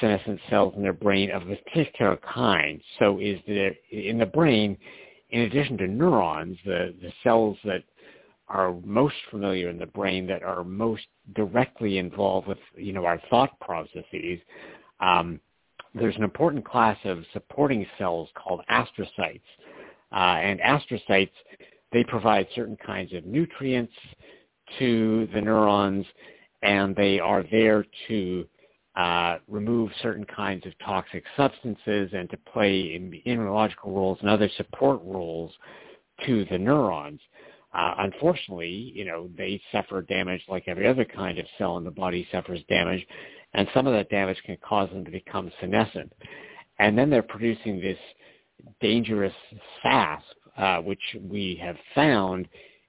[0.00, 2.80] senescent cells in their brain of a particular kind.
[2.98, 4.76] So is the in the brain,
[5.30, 7.82] in addition to neurons, the, the cells that
[8.48, 11.02] are most familiar in the brain that are most
[11.34, 14.38] directly involved with you know our thought processes.
[15.00, 15.40] Um,
[15.94, 19.42] there's an important class of supporting cells called astrocytes,
[20.12, 21.30] uh, and astrocytes
[21.92, 23.92] they provide certain kinds of nutrients
[24.78, 26.06] to the neurons,
[26.62, 28.46] and they are there to
[28.96, 35.00] uh, remove certain kinds of toxic substances and to play immunological roles and other support
[35.04, 35.52] roles
[36.26, 37.20] to the neurons.
[37.74, 41.90] Uh, unfortunately, you know, they suffer damage like every other kind of cell in the
[41.90, 43.04] body suffers damage,
[43.54, 46.12] and some of that damage can cause them to become senescent.
[46.78, 47.98] And then they're producing this
[48.80, 49.32] dangerous
[49.82, 50.20] SASP,
[50.58, 52.46] uh, which we have found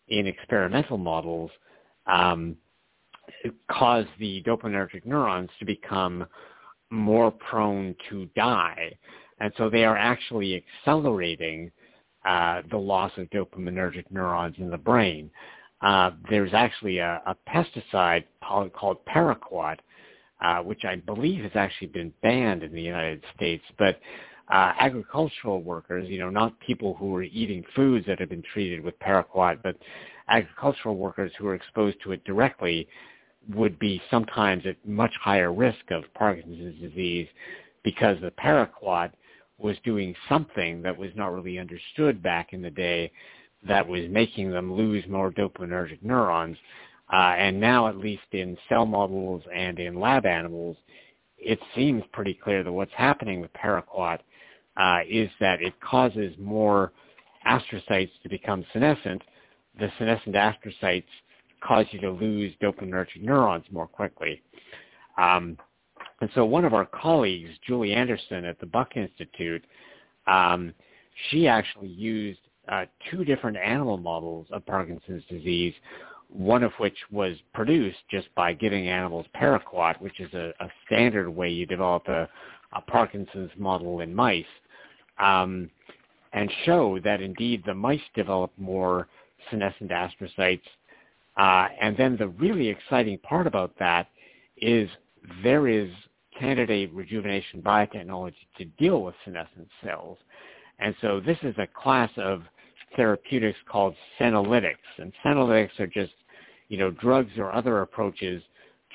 [0.10, 1.50] in experimental models
[2.08, 2.58] um,
[3.72, 6.26] cause the dopaminergic neurons to become
[6.90, 8.96] more prone to die.
[9.40, 11.72] And so they are actually accelerating
[12.26, 15.30] uh, the loss of dopaminergic neurons in the brain.
[15.82, 19.78] Uh, there's actually a, a pesticide called paraquat,
[20.42, 23.64] uh, which I believe has actually been banned in the United States.
[23.78, 24.00] But
[24.50, 28.82] uh, agricultural workers, you know, not people who are eating foods that have been treated
[28.82, 29.76] with paraquat, but
[30.30, 32.88] agricultural workers who are exposed to it directly
[33.50, 37.28] would be sometimes at much higher risk of Parkinson's disease
[37.84, 39.12] because the paraquat
[39.58, 43.12] was doing something that was not really understood back in the day
[43.68, 46.58] that was making them lose more dopaminergic neurons.
[47.12, 50.76] Uh, and now, at least in cell models and in lab animals,
[51.38, 54.20] it seems pretty clear that what's happening with paraquat
[54.78, 56.92] uh, is that it causes more
[57.48, 59.22] astrocytes to become senescent.
[59.80, 61.04] The senescent astrocytes
[61.66, 64.42] cause you to lose dopaminergic neurons more quickly.
[65.18, 65.58] Um,
[66.22, 69.64] and so one of our colleagues, Julie Andersen at the Buck Institute,
[70.28, 70.74] um,
[71.30, 72.40] she actually used
[72.70, 75.74] uh, two different animal models of Parkinson's disease,
[76.30, 81.30] one of which was produced just by giving animals paraquat, which is a, a standard
[81.30, 82.28] way you develop a,
[82.74, 84.46] a Parkinson's model in mice,
[85.20, 85.70] um,
[86.32, 89.08] and show that indeed the mice develop more
[89.52, 90.62] senescent astrocytes.
[91.38, 94.08] Uh, and then the really exciting part about that
[94.58, 94.90] is
[95.44, 95.90] there is
[96.40, 100.18] candidate rejuvenation biotechnology to deal with senescent cells.
[100.80, 102.44] And so this is a class of
[102.96, 104.76] therapeutics called senolytics.
[104.98, 106.14] And senolytics are just,
[106.70, 108.44] you know, drugs or other approaches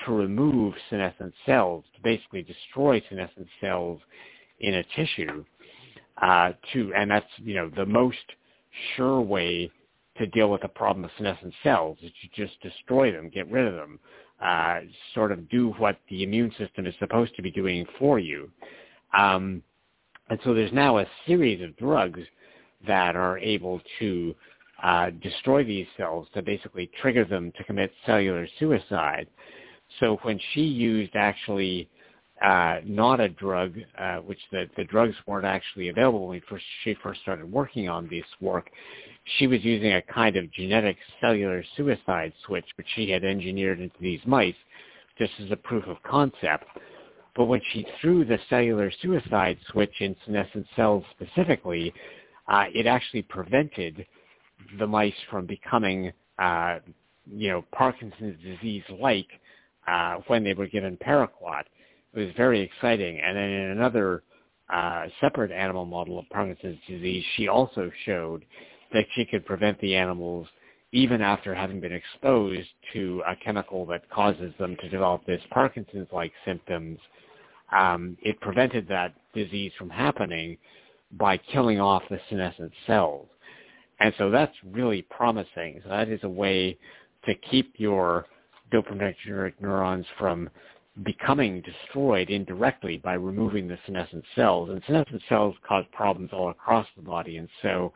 [0.05, 4.01] to remove senescent cells, to basically destroy senescent cells
[4.61, 5.45] in a tissue.
[6.21, 8.17] Uh, to, and that's, you know, the most
[8.97, 9.71] sure way
[10.19, 13.67] to deal with the problem of senescent cells is to just destroy them, get rid
[13.67, 13.99] of them
[14.41, 14.81] uh,
[15.15, 18.51] sort of do what the immune system is supposed to be doing for you.
[19.17, 19.63] Um,
[20.31, 22.21] and so there's now a series of drugs
[22.87, 24.35] that are able to
[24.83, 29.27] uh, destroy these cells to basically trigger them to commit cellular suicide.
[29.99, 31.89] So when she used actually
[32.43, 36.95] uh, not a drug, uh, which the, the drugs weren't actually available when first, she
[37.03, 38.71] first started working on this work,
[39.39, 43.97] she was using a kind of genetic cellular suicide switch, which she had engineered into
[44.01, 44.55] these mice
[45.19, 46.65] just as a proof of concept.
[47.35, 51.93] But when she threw the cellular suicide switch in senescent cells specifically,
[52.47, 54.07] uh, it actually prevented
[54.79, 56.79] the mice from becoming, uh,
[57.31, 59.29] you know, Parkinson's disease-like
[59.87, 61.65] uh, when they were given paraquat.
[62.15, 63.21] It was very exciting.
[63.21, 64.23] And then in another
[64.73, 68.45] uh, separate animal model of Parkinson's disease, she also showed
[68.93, 70.47] that she could prevent the animals
[70.93, 76.33] even after having been exposed to a chemical that causes them to develop this Parkinson's-like
[76.47, 76.99] symptoms.
[77.77, 80.57] Um, it prevented that disease from happening
[81.13, 83.29] by killing off the senescent cells.
[84.01, 85.81] And so that's really promising.
[85.83, 86.79] So that is a way
[87.27, 88.27] to keep your
[88.73, 90.49] dopaminergic neurons from
[91.05, 94.71] becoming destroyed indirectly by removing the senescent cells.
[94.71, 97.37] And senescent cells cause problems all across the body.
[97.37, 97.93] And so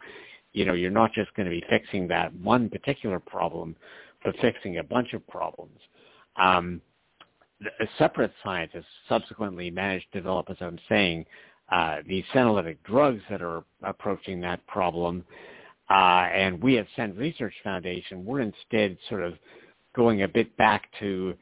[0.53, 3.75] you know, you're not just going to be fixing that one particular problem,
[4.25, 5.79] but fixing a bunch of problems.
[6.37, 6.81] Um,
[7.99, 11.27] separate scientists subsequently managed to develop, as I'm saying,
[11.71, 15.25] uh, these senolytic drugs that are approaching that problem.
[15.89, 19.35] Uh, and we at SENS Research Foundation, we're instead sort of
[19.95, 21.35] going a bit back to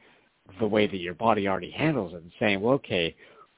[0.59, 3.15] the way that your body already handles it and saying, well, okay,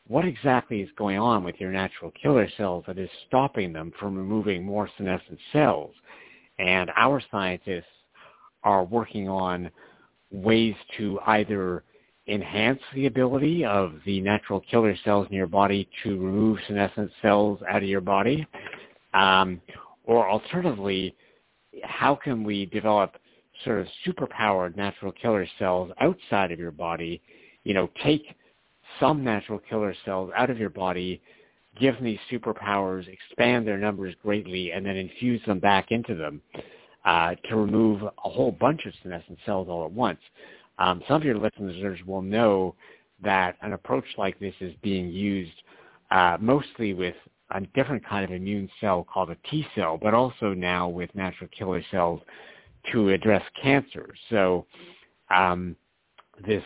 [0.08, 4.18] what exactly is going on with your natural killer cells that is stopping them from
[4.18, 5.94] removing more senescent cells?
[6.60, 7.86] And our scientists
[8.64, 9.70] are working on
[10.32, 11.84] ways to either
[12.28, 17.60] enhance the ability of the natural killer cells in your body to remove senescent cells
[17.70, 18.48] out of your body,
[19.14, 19.62] um,
[20.06, 21.16] or alternatively,
[21.84, 23.16] how can we develop
[23.64, 27.22] sort of superpowered natural killer cells outside of your body,
[27.64, 28.24] you know, take
[29.00, 31.22] some natural killer cells out of your body,
[31.80, 36.42] give them these superpowers, expand their numbers greatly, and then infuse them back into them
[37.06, 40.20] uh, to remove a whole bunch of senescent cells all at once.
[40.80, 42.76] Um, some of your listeners will know
[43.24, 45.54] that an approach like this is being used
[46.12, 47.16] uh, mostly with
[47.52, 51.50] a different kind of immune cell called a T cell, but also now with natural
[51.58, 52.22] killer cells
[52.92, 54.10] to address cancer.
[54.30, 54.66] So
[55.34, 55.76] um,
[56.46, 56.64] this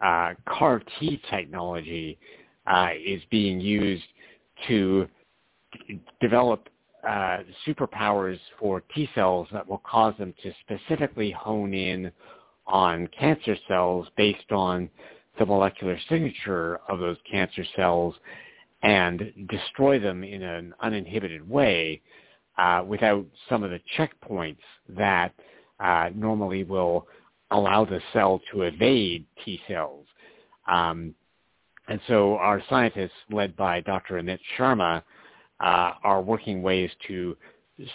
[0.00, 2.18] uh, CAR T technology
[2.66, 4.04] uh, is being used
[4.68, 5.08] to
[5.88, 6.68] d- develop
[7.06, 12.10] uh, superpowers for T cells that will cause them to specifically hone in
[12.66, 14.88] on cancer cells based on
[15.38, 18.14] the molecular signature of those cancer cells
[18.82, 22.00] and destroy them in an uninhibited way
[22.58, 24.56] uh, without some of the checkpoints
[24.88, 25.32] that
[25.82, 27.06] uh, normally will
[27.50, 30.06] allow the cell to evade T cells.
[30.66, 31.14] Um,
[31.88, 34.14] and so our scientists, led by Dr.
[34.14, 35.02] Amit Sharma,
[35.60, 37.36] uh, are working ways to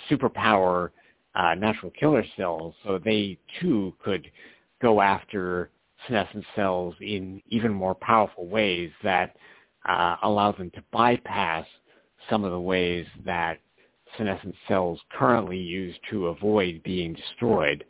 [0.09, 0.89] superpower
[1.35, 4.29] uh, natural killer cells so they too could
[4.81, 5.69] go after
[6.07, 9.35] senescent cells in even more powerful ways that
[9.87, 11.65] uh, allow them to bypass
[12.29, 13.59] some of the ways that
[14.17, 17.83] senescent cells currently use to avoid being destroyed.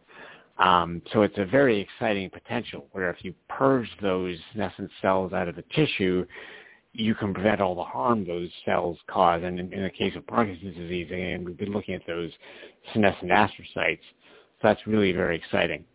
[0.58, 5.48] Um, so it's a very exciting potential where if you purge those senescent cells out
[5.48, 6.26] of the tissue,
[6.94, 9.44] you can prevent all the harm those cells cause.
[9.44, 12.32] And in, in the case of Parkinson's disease, again, we've been looking at those
[12.94, 14.00] senescent astrocytes.
[14.60, 15.86] So that's really very exciting.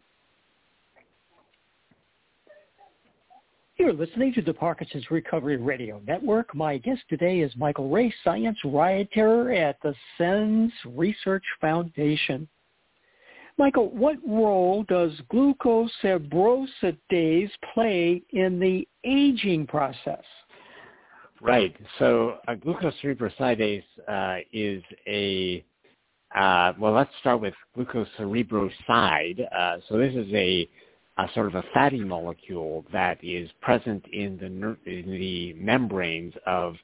[3.83, 6.55] You're listening to the Parkinson's Recovery Radio Network.
[6.55, 12.47] My guest today is Michael Rae, science writer at the SENS Research Foundation.
[13.59, 20.23] Michael, what role does glucocerebrosidase play in the aging process?
[21.41, 21.75] Right.
[21.99, 25.65] So uh, glucocerebrosidase uh, is a
[26.39, 26.93] uh, well.
[26.93, 29.45] Let's start with glucocerebroside.
[29.53, 30.69] Uh, so this is a
[31.19, 36.75] a sort of a fatty molecule that is present in the in the membranes of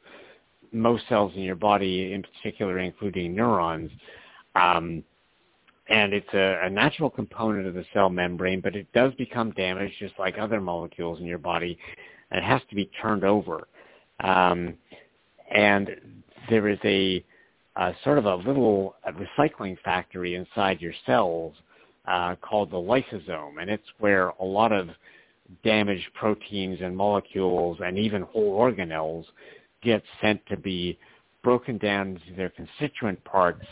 [0.73, 3.91] most cells in your body, in particular, including neurons.
[4.55, 5.03] Um,
[5.89, 9.95] and it's a, a, natural component of the cell membrane, but it does become damaged
[9.99, 11.79] just like other molecules in your body,
[12.31, 13.67] and it has to be turned over.
[14.21, 14.75] Um,
[15.51, 15.91] and
[16.51, 17.25] there is a,
[17.77, 21.55] a, sort of a little recycling factory inside your cells
[22.09, 24.89] uh, called the lysosome, and it's where a lot of
[25.63, 29.25] damaged proteins and molecules and even whole organelles
[29.83, 30.99] get sent to be
[31.43, 33.65] broken down into their constituent parts,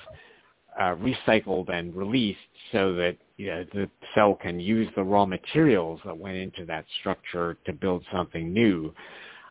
[0.79, 2.39] uh, recycled and released
[2.73, 6.85] so that you know, the cell can use the raw materials that went into that
[7.01, 8.95] structure to build something new.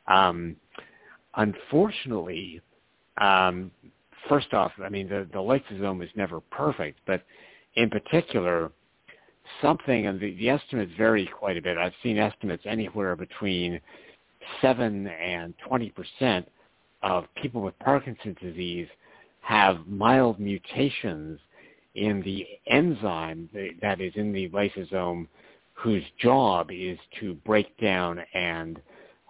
[0.07, 0.55] Um,
[1.36, 2.61] unfortunately,
[3.17, 3.71] um,
[4.29, 7.23] first off, I mean, the, the lysosome is never perfect, but
[7.76, 8.71] in particular,
[9.61, 11.78] something, and the, the estimates vary quite a bit.
[11.78, 13.80] I've seen estimates anywhere between
[14.61, 16.47] 7 and 20 percent
[17.03, 18.88] of people with Parkinson's disease
[19.41, 21.39] have mild mutations
[21.93, 23.49] in the enzyme
[23.82, 25.28] that is in the lysosome
[25.73, 28.82] whose job is to break down and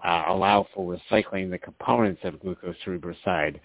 [0.03, 3.59] uh, allow for recycling the components of glucocerebroside.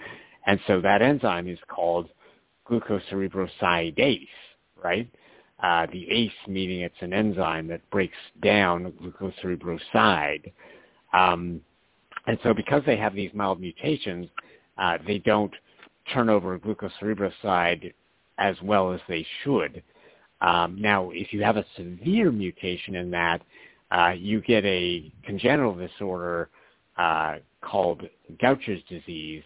[0.47, 2.09] And so that enzyme is called
[2.69, 4.29] glucocerebrosidase
[4.83, 5.09] right?
[5.63, 10.53] Uh, the ACE meaning it's an enzyme that breaks down glucocerebroside.
[11.13, 11.61] Um,
[12.27, 14.29] and so because they have these mild mutations,
[14.79, 15.53] uh, they don't
[16.13, 17.93] turn over glucocerebroside
[18.39, 19.83] as well as they should.
[20.41, 23.43] Um, now, if you have a severe mutation in that,
[23.91, 26.49] uh, you get a congenital disorder
[26.97, 28.03] uh, called
[28.41, 29.43] Gaucher's disease,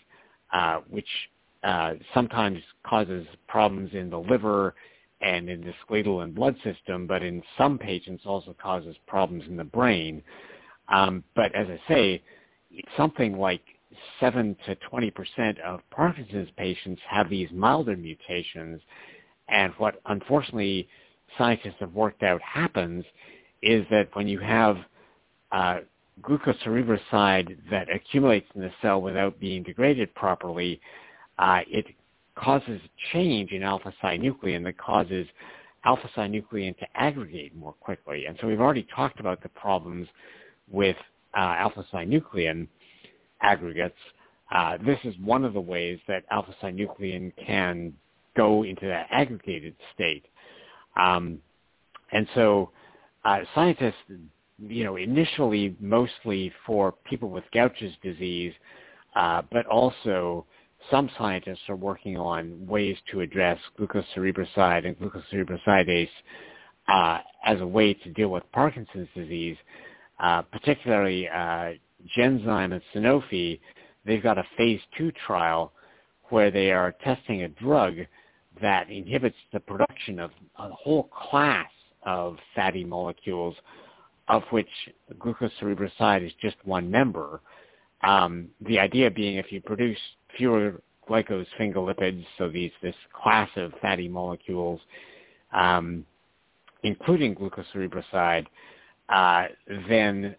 [0.53, 1.09] uh, which
[1.65, 4.75] uh, sometimes causes problems in the liver
[5.25, 9.57] and in the skeletal and blood system, but in some patients also causes problems in
[9.57, 10.23] the brain.
[10.89, 12.23] Um, but as I say,
[12.97, 13.63] something like
[14.21, 18.83] 7 to 20 percent of Parkinson's patients have these milder mutations,
[19.49, 20.89] And what unfortunately
[21.39, 23.05] scientists have worked out happens
[23.63, 24.77] is that when you have
[25.53, 25.79] uh,
[26.23, 30.81] glucocerebroside that accumulates in the cell without being degraded properly,
[31.39, 31.87] uh, it
[32.35, 32.81] causes
[33.13, 35.27] change in alpha-synuclein that causes
[35.85, 38.27] alpha-synuclein to aggregate more quickly.
[38.27, 40.09] And so we've already talked about the problems
[40.71, 40.97] with
[41.37, 42.67] uh, alpha-synuclein
[43.43, 43.95] aggregates.
[44.55, 47.93] Uh, this is one of the ways that alpha-synuclein can
[48.37, 50.25] go into that aggregated state.
[50.97, 51.39] Um,
[52.13, 52.71] and so
[53.25, 53.95] uh, scientists,
[54.59, 58.53] you know, initially mostly for people with Gaucher's disease,
[59.17, 60.47] uh, but also
[60.91, 66.09] some scientists are working on ways to address glucocerebroside and glucocerebrosidase
[66.89, 69.57] uh, as a way to deal with Parkinson's disease,
[70.21, 71.73] uh, particularly uh,
[72.17, 73.61] Genzyme and Sanofi.
[74.05, 75.73] They've got a phase two trial
[76.29, 77.95] where they are testing a drug
[78.61, 81.71] that inhibits the production of a whole class
[82.05, 83.57] of fatty molecules,
[84.29, 84.69] of which
[85.19, 87.41] glucocerebroside is just one member.
[88.03, 89.99] Um, the idea being if you produce
[90.37, 94.81] fewer glycosphingolipids, so these this class of fatty molecules,
[95.53, 96.05] um,
[96.83, 98.47] including glucocerebroside,
[99.09, 99.47] uh,
[99.89, 100.35] then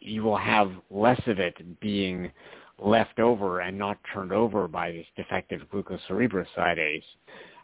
[0.00, 2.30] you will have less of it being
[2.78, 7.04] left over and not turned over by this defective glucocerebrosidase,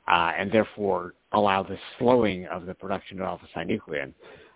[0.06, 4.12] uh, and therefore allow the slowing of the production of alpha-synuclein.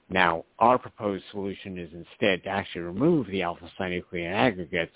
[0.08, 4.94] Now, our proposed solution is instead to actually remove the alpha-synuclein aggregates,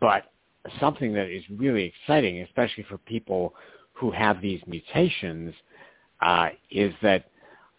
[0.00, 0.32] but
[0.80, 3.54] something that is really exciting, especially for people
[3.92, 5.54] who have these mutations,
[6.20, 7.30] uh, is that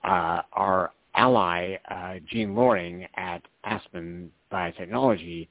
[0.03, 5.47] uh, our ally, uh, Jeanne Loring at Aspen Biotechnology,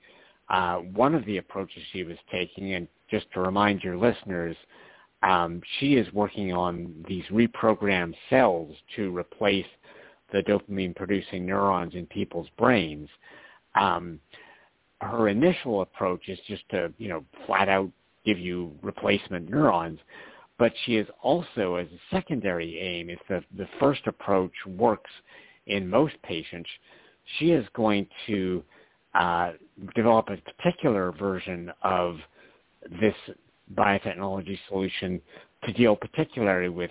[0.49, 4.57] uh, one of the approaches she was taking, and just to remind your listeners,
[5.23, 9.67] um, she is working on these reprogrammed cells to replace
[10.33, 13.09] the dopamine-producing neurons in people's brains.
[13.75, 14.21] Um,
[15.01, 17.91] her initial approach is just to, you know, flat out
[18.25, 19.99] give you replacement neurons.
[20.59, 25.11] But she is also, as a secondary aim, if the, the first approach works
[25.67, 26.69] in most patients,
[27.39, 28.65] she is going to
[29.15, 29.53] uh,
[29.95, 32.17] develop a particular version of
[33.01, 33.15] this
[33.75, 35.21] biotechnology solution
[35.65, 36.91] to deal particularly with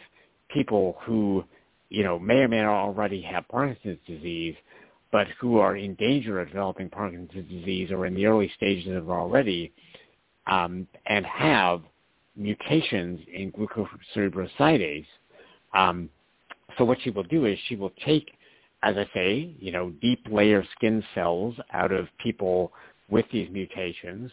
[0.49, 1.43] people who,
[1.89, 4.55] you know, may or may not already have Parkinson's disease,
[5.11, 9.09] but who are in danger of developing Parkinson's disease or in the early stages of
[9.09, 9.71] already,
[10.47, 11.81] um, and have
[12.35, 15.05] mutations in glucocerebrosidase.
[15.73, 16.09] Um,
[16.77, 18.31] so what she will do is she will take,
[18.83, 22.71] as I say, you know, deep layer skin cells out of people
[23.09, 24.31] with these mutations.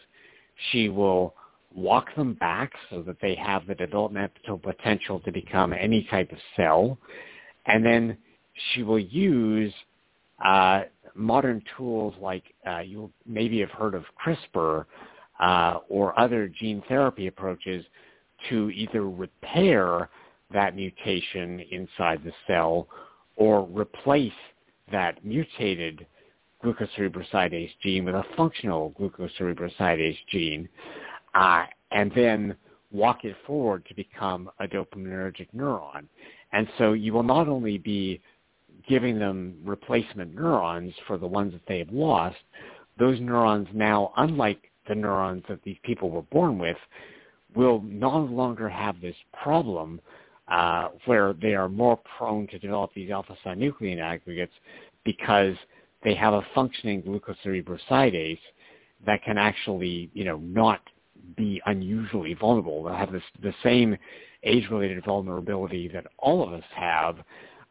[0.71, 1.33] She will
[1.73, 6.37] walk them back so that they have the developmental potential to become any type of
[6.55, 6.97] cell.
[7.65, 8.17] And then
[8.73, 9.73] she will use
[10.43, 10.83] uh,
[11.15, 14.85] modern tools like uh, you maybe have heard of CRISPR
[15.39, 17.85] uh, or other gene therapy approaches
[18.49, 20.09] to either repair
[20.53, 22.87] that mutation inside the cell
[23.35, 24.31] or replace
[24.91, 26.05] that mutated
[26.63, 30.67] glucocerebrosidase gene with a functional glucocerebrosidase gene,
[31.33, 32.55] uh, and then
[32.91, 36.05] walk it forward to become a dopaminergic neuron.
[36.53, 38.21] And so you will not only be
[38.87, 42.37] giving them replacement neurons for the ones that they have lost,
[42.97, 46.77] those neurons now, unlike the neurons that these people were born with,
[47.55, 49.99] will no longer have this problem
[50.47, 54.53] uh, where they are more prone to develop these alpha-synuclein aggregates
[55.03, 55.55] because
[56.03, 58.39] they have a functioning glucocerebrosidase
[59.05, 60.81] that can actually, you know, not
[61.35, 62.83] be unusually vulnerable.
[62.83, 63.97] They'll have this, the same
[64.43, 67.17] age-related vulnerability that all of us have,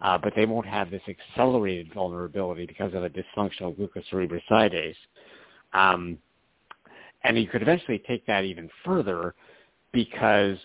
[0.00, 4.96] uh, but they won't have this accelerated vulnerability because of a dysfunctional glucocerebrosidase.
[5.72, 6.18] Um,
[7.24, 9.34] and you could eventually take that even further
[9.92, 10.56] because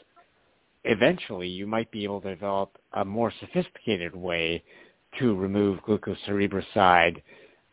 [0.83, 4.63] eventually you might be able to develop a more sophisticated way
[5.19, 7.21] to remove glucocerebroside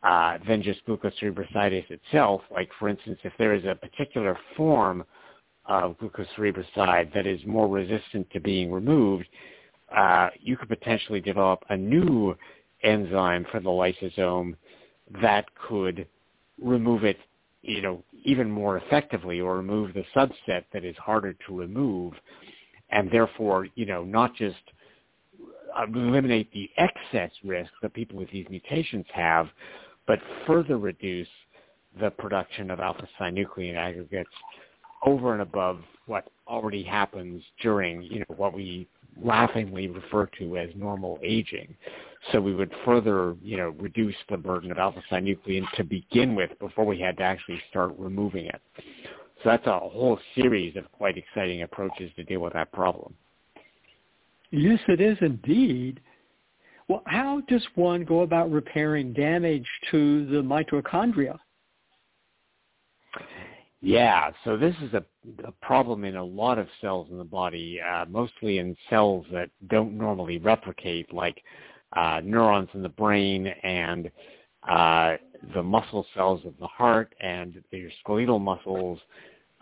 [0.03, 2.41] uh, than just glucocerebrosidase itself.
[2.51, 5.05] Like, for instance, if there is a particular form
[5.67, 9.27] of glucocerebroside that is more resistant to being removed,
[9.95, 12.37] uh, you could potentially develop a new
[12.83, 14.55] enzyme for the lysosome
[15.23, 16.07] that could
[16.61, 17.19] remove it,
[17.63, 22.15] you know, even more effectively or remove the subset that is harder to remove
[22.91, 24.57] and therefore, you know, not just
[25.95, 29.49] eliminate the excess risk that people with these mutations have,
[30.07, 31.29] but further reduce
[32.01, 34.31] the production of alpha-synuclein aggregates
[35.05, 38.87] over and above what already happens during, you know, what we
[39.23, 41.75] laughingly refer to as normal aging.
[42.33, 46.85] So we would further, you know, reduce the burden of alpha-synuclein to begin with before
[46.85, 48.61] we had to actually start removing it.
[49.43, 53.15] So that's a whole series of quite exciting approaches to deal with that problem.
[54.51, 56.01] Yes, it is indeed.
[56.89, 61.39] Well, how does one go about repairing damage to the mitochondria?
[63.87, 65.05] Yeah, so this is a,
[65.47, 69.49] a problem in a lot of cells in the body, uh, mostly in cells that
[69.69, 71.41] don't normally replicate, like
[71.93, 74.11] uh, neurons in the brain and
[74.69, 75.15] uh,
[75.55, 78.99] the muscle cells of the heart and your skeletal muscles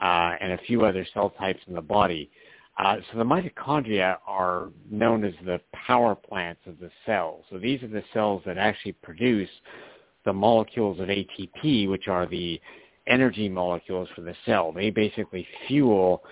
[0.00, 2.30] uh, and a few other cell types in the body.
[2.78, 7.44] Uh, so the mitochondria are known as the power plants of the cell.
[7.50, 9.50] So these are the cells that actually produce
[10.24, 12.58] the molecules of ATP, which are the
[13.06, 14.72] energy molecules for the cell.
[14.72, 16.22] They basically fuel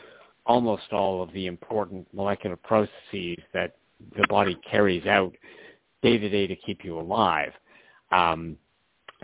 [0.47, 3.77] almost all of the important molecular processes that
[4.17, 5.35] the body carries out
[6.03, 7.53] day to day to keep you alive.
[8.11, 8.57] Um,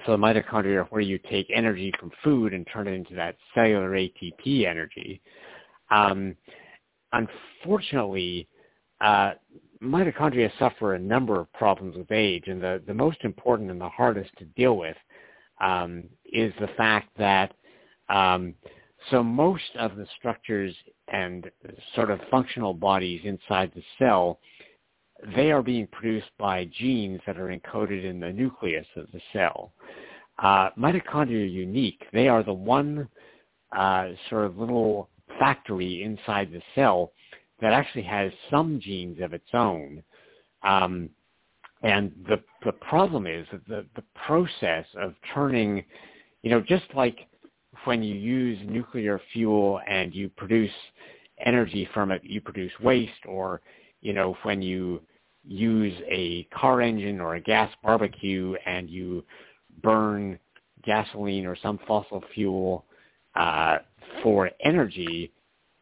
[0.07, 3.36] so the mitochondria are where you take energy from food and turn it into that
[3.55, 5.20] cellular ATP energy.
[5.90, 6.36] Um,
[7.12, 8.46] unfortunately,
[9.01, 9.32] uh,
[9.82, 13.88] mitochondria suffer a number of problems with age, and the, the most important and the
[13.88, 14.96] hardest to deal with
[15.61, 17.54] um, is the fact that
[18.09, 18.54] um,
[19.11, 20.74] so most of the structures
[21.09, 21.50] and
[21.94, 24.38] sort of functional bodies inside the cell,
[25.34, 29.72] they are being produced by genes that are encoded in the nucleus of the cell.
[30.38, 32.04] Uh, mitochondria are unique.
[32.12, 33.09] They are the one
[33.76, 37.12] uh, sort of little factory inside the cell
[37.61, 40.02] that actually has some genes of its own.
[40.62, 41.11] Um,
[41.82, 45.84] and the the problem is that the the process of turning,
[46.42, 47.28] you know, just like
[47.84, 50.72] when you use nuclear fuel and you produce
[51.44, 53.60] energy from it, you produce waste, or
[54.00, 55.00] you know, when you
[55.44, 59.24] use a car engine or a gas barbecue and you
[59.82, 60.38] burn
[60.84, 62.84] gasoline or some fossil fuel
[63.36, 63.78] uh,
[64.22, 65.32] for energy,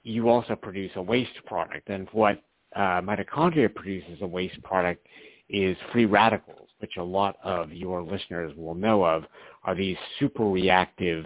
[0.02, 1.88] you also produce a waste product.
[1.88, 2.42] And what
[2.74, 5.06] uh, mitochondria produces a waste product
[5.48, 9.24] is free radicals, which a lot of your listeners will know of,
[9.64, 11.24] are these super reactive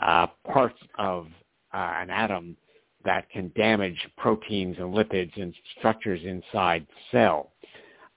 [0.00, 1.26] uh, parts of
[1.74, 2.56] uh, an atom
[3.04, 7.52] that can damage proteins and lipids and structures inside the cell.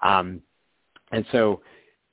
[0.02, 0.42] Um,
[1.12, 1.62] and so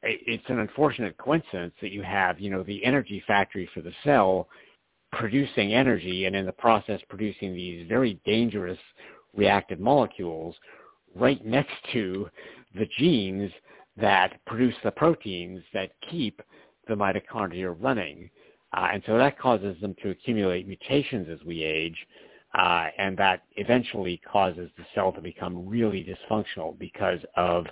[0.03, 4.49] it's an unfortunate coincidence that you have, you know, the energy factory for the cell
[5.13, 8.79] producing energy and in the process producing these very dangerous
[9.35, 10.55] reactive molecules
[11.15, 12.29] right next to
[12.75, 13.51] the genes
[13.97, 16.41] that produce the proteins that keep
[16.87, 18.31] the mitochondria running.
[18.77, 21.97] Uh, and so that causes them to accumulate mutations as we age,
[22.59, 27.67] uh, and that eventually causes the cell to become really dysfunctional because of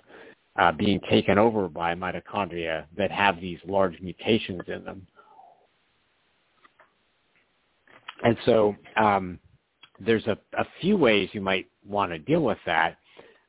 [0.59, 5.07] uh, being taken over by mitochondria that have these large mutations in them.
[8.22, 9.38] And so um,
[10.01, 12.97] there's a, a, few ways you might want to deal with that.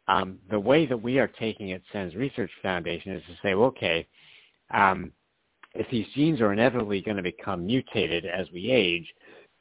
[0.08, 4.08] Um, the way that we are taking at SENS Research Foundation is to say, okay,
[4.72, 5.12] um,
[5.74, 9.08] if these genes are inevitably going to become mutated as we age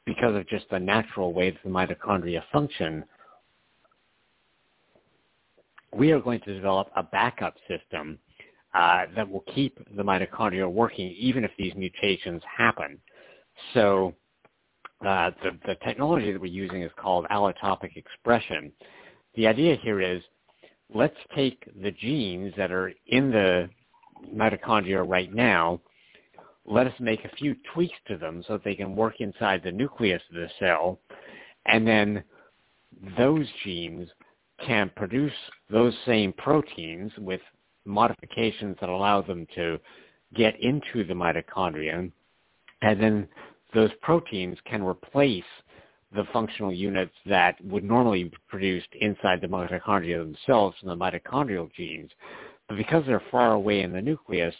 [0.05, 3.03] because of just the natural way that the mitochondria function,
[5.93, 8.17] we are going to develop a backup system
[8.73, 12.97] uh, that will keep the mitochondria working even if these mutations happen.
[13.73, 14.13] So
[15.05, 18.71] uh, the, the technology that we're using is called allotopic expression.
[19.35, 20.21] The idea here is
[20.93, 23.69] let's take the genes that are in the
[24.33, 25.79] mitochondria right now,
[26.65, 29.71] let us make a few tweaks to them so that they can work inside the
[29.71, 30.99] nucleus of the cell,
[31.65, 32.23] and then
[33.17, 34.09] those genes
[34.65, 35.33] can produce
[35.69, 37.41] those same proteins with
[37.85, 39.79] modifications that allow them to
[40.35, 42.11] get into the mitochondria,
[42.81, 43.27] and then
[43.73, 45.43] those proteins can replace
[46.17, 51.71] the functional units that would normally be produced inside the mitochondria themselves from the mitochondrial
[51.73, 52.09] genes.
[52.67, 54.55] But because they're far away in the nucleus,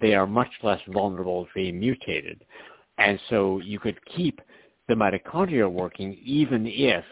[0.00, 2.44] they are much less vulnerable to being mutated.
[2.98, 4.40] And so you could keep
[4.88, 7.04] the mitochondria working even if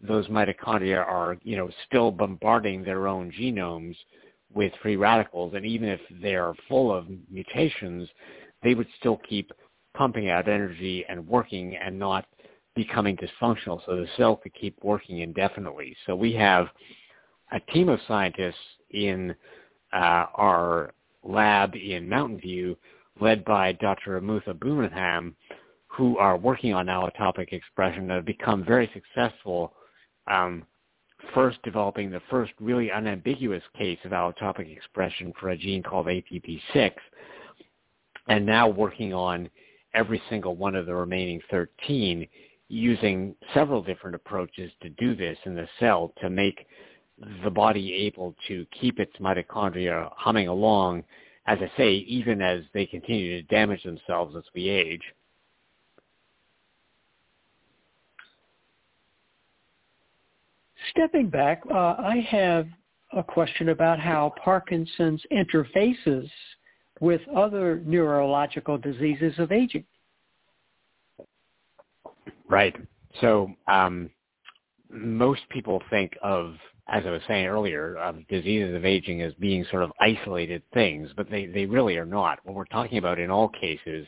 [0.00, 3.96] those mitochondria are, you know, still bombarding their own genomes
[4.54, 5.54] with free radicals.
[5.54, 8.08] And even if they are full of mutations,
[8.62, 9.50] they would still keep
[9.96, 12.26] pumping out energy and working and not
[12.76, 15.96] becoming dysfunctional so the cell could keep working indefinitely.
[16.06, 16.68] So we have
[17.50, 18.54] a team of scientists
[18.90, 19.34] in
[19.92, 20.92] uh, our
[21.24, 22.76] lab in Mountain View
[23.20, 24.20] led by Dr.
[24.20, 25.34] Amutha Boominathan
[25.88, 29.72] who are working on allotopic expression that have become very successful
[30.26, 30.64] um,
[31.34, 36.92] first developing the first really unambiguous case of allotopic expression for a gene called ATP6,
[38.28, 39.48] and now working on
[39.94, 42.26] every single one of the remaining 13
[42.68, 46.66] using several different approaches to do this in the cell to make
[47.44, 51.04] the body able to keep its mitochondria humming along,
[51.46, 55.02] as I say, even as they continue to damage themselves as we age.
[60.90, 62.68] Stepping back, uh, I have
[63.12, 66.28] a question about how Parkinson's interfaces
[67.00, 69.84] with other neurological diseases of aging.
[72.48, 72.76] Right.
[73.20, 74.10] So um,
[74.90, 76.54] most people think of,
[76.88, 81.10] as I was saying earlier, of diseases of aging as being sort of isolated things,
[81.16, 82.38] but they, they really are not.
[82.44, 84.06] What we're talking about in all cases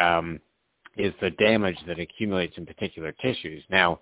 [0.00, 0.40] um,
[0.96, 3.62] is the damage that accumulates in particular tissues.
[3.70, 4.00] Now,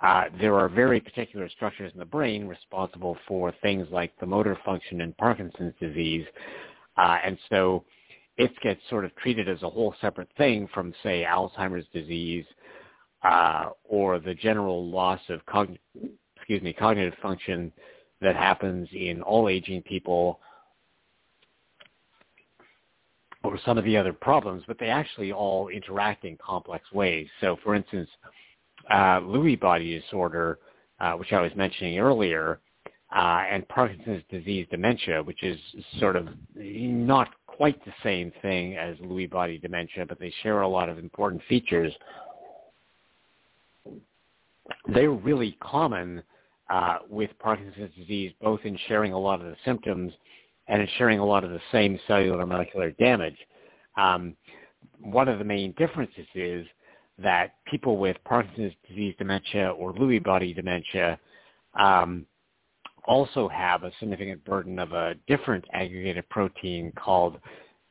[0.00, 4.58] uh, there are very particular structures in the brain responsible for things like the motor
[4.64, 6.26] function in Parkinson's disease,
[6.98, 7.84] uh, and so
[8.36, 12.44] it gets sort of treated as a whole separate thing from, say, Alzheimer's disease
[13.22, 15.78] uh, or the general loss of cogn-
[16.36, 17.72] excuse me cognitive function
[18.20, 20.40] that happens in all aging people
[23.42, 27.28] or some of the other problems, but they actually all interact in complex ways.
[27.40, 28.08] So, for instance,
[28.90, 30.58] uh, Lewy body disorder,
[31.00, 32.60] uh, which I was mentioning earlier,
[33.14, 35.58] uh, and Parkinson's disease dementia, which is
[36.00, 40.68] sort of not quite the same thing as Lewy body dementia, but they share a
[40.68, 41.92] lot of important features
[44.92, 46.22] they're really common
[46.70, 50.12] uh, with Parkinson's disease, both in sharing a lot of the symptoms
[50.68, 53.36] and in sharing a lot of the same cellular molecular damage.
[53.96, 54.36] Um,
[55.00, 56.66] one of the main differences is
[57.18, 61.18] that people with Parkinson's disease dementia or Lewy body dementia
[61.78, 62.26] um,
[63.06, 67.38] also have a significant burden of a different aggregated protein called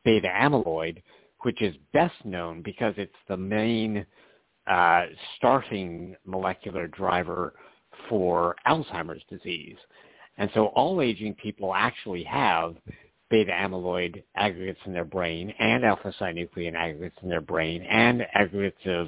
[0.04, 1.02] beta amyloid,
[1.42, 4.06] which is best known because it's the main
[4.68, 5.06] uh,
[5.38, 7.54] starting molecular driver
[8.10, 9.78] for Alzheimer's disease.
[10.38, 12.76] And so all aging people actually have
[13.30, 19.08] beta amyloid aggregates in their brain and alpha-synuclein aggregates in their brain and aggregates of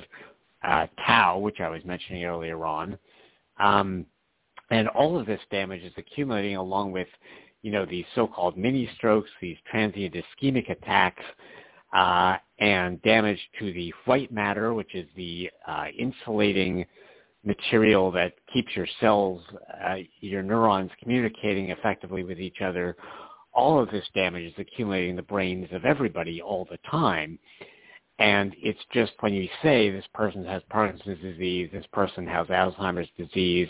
[0.64, 2.98] uh, tau, which I was mentioning earlier on.
[3.60, 4.06] Um,
[4.70, 7.08] and all of this damage is accumulating along with,
[7.62, 11.24] you know, these so-called mini strokes, these transient ischemic attacks,
[11.94, 16.86] uh, and damage to the white matter, which is the uh, insulating
[17.44, 19.42] material that keeps your cells,
[19.86, 22.96] uh, your neurons communicating effectively with each other.
[23.54, 27.40] All of this damage is accumulating in the brains of everybody all the time.
[28.20, 33.10] And it's just when you say this person has Parkinson's disease, this person has Alzheimer's
[33.18, 33.70] disease,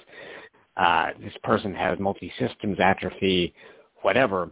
[0.78, 3.54] uh, this person has multi-systems atrophy,
[4.02, 4.52] whatever,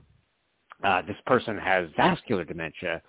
[0.83, 3.01] uh, this person has vascular dementia,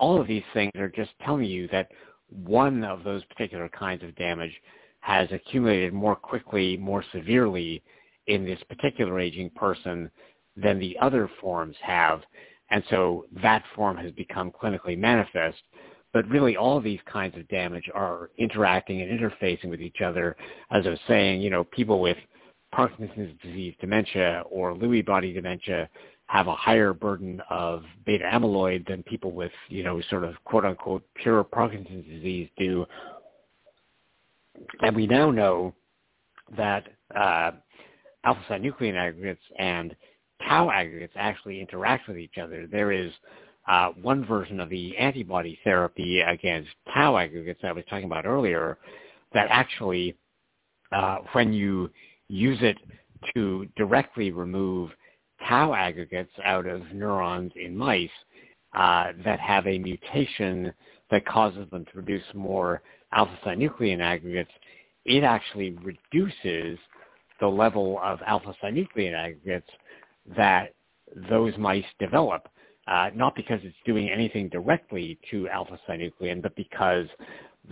[0.00, 1.90] all of these things are just telling you that
[2.30, 4.52] one of those particular kinds of damage
[5.00, 7.82] has accumulated more quickly, more severely
[8.26, 10.10] in this particular aging person
[10.56, 12.22] than the other forms have.
[12.70, 15.58] And so that form has become clinically manifest.
[16.12, 20.36] But really all these kinds of damage are interacting and interfacing with each other.
[20.70, 22.16] As I was saying, you know, people with
[22.72, 25.88] Parkinson's disease dementia or Lewy body dementia
[26.30, 30.64] have a higher burden of beta amyloid than people with, you know, sort of quote
[30.64, 32.86] unquote pure Parkinson's disease do.
[34.80, 35.74] And we now know
[36.56, 37.50] that uh,
[38.22, 39.96] alpha-synuclein aggregates and
[40.46, 42.68] tau aggregates actually interact with each other.
[42.70, 43.10] There is
[43.66, 48.78] uh, one version of the antibody therapy against tau aggregates I was talking about earlier
[49.34, 50.14] that actually,
[50.92, 51.90] uh, when you
[52.28, 52.76] use it
[53.34, 54.90] to directly remove
[55.48, 58.10] tau aggregates out of neurons in mice
[58.74, 60.72] uh, that have a mutation
[61.10, 62.82] that causes them to produce more
[63.12, 64.50] alpha-synuclein aggregates,
[65.04, 66.78] it actually reduces
[67.40, 69.70] the level of alpha-synuclein aggregates
[70.36, 70.74] that
[71.28, 72.48] those mice develop,
[72.86, 77.06] uh, not because it's doing anything directly to alpha-synuclein, but because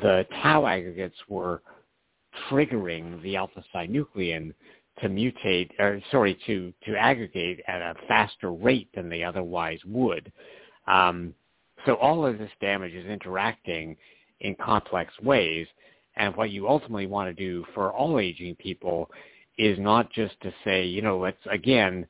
[0.03, 1.63] the tau aggregates were
[2.51, 4.53] triggering the alpha-synuclein
[5.01, 10.33] to mutate, or sorry, to, to aggregate at a faster rate than they otherwise would.
[10.87, 11.35] Um,
[11.87, 13.97] so all of this damage is interacting
[14.41, 15.67] in complex ways.
[16.17, 19.11] And what you ultimately want to do for all aging people
[19.57, 22.07] is not just to say, you know, let's again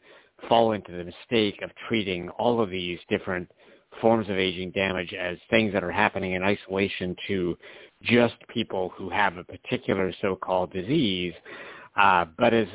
[0.48, 3.50] fall into the mistake of treating all of these different
[4.00, 7.56] forms of aging damage as things that are happening in isolation to
[8.02, 11.34] just people who have a particular so-called disease,
[11.98, 12.68] uh, but as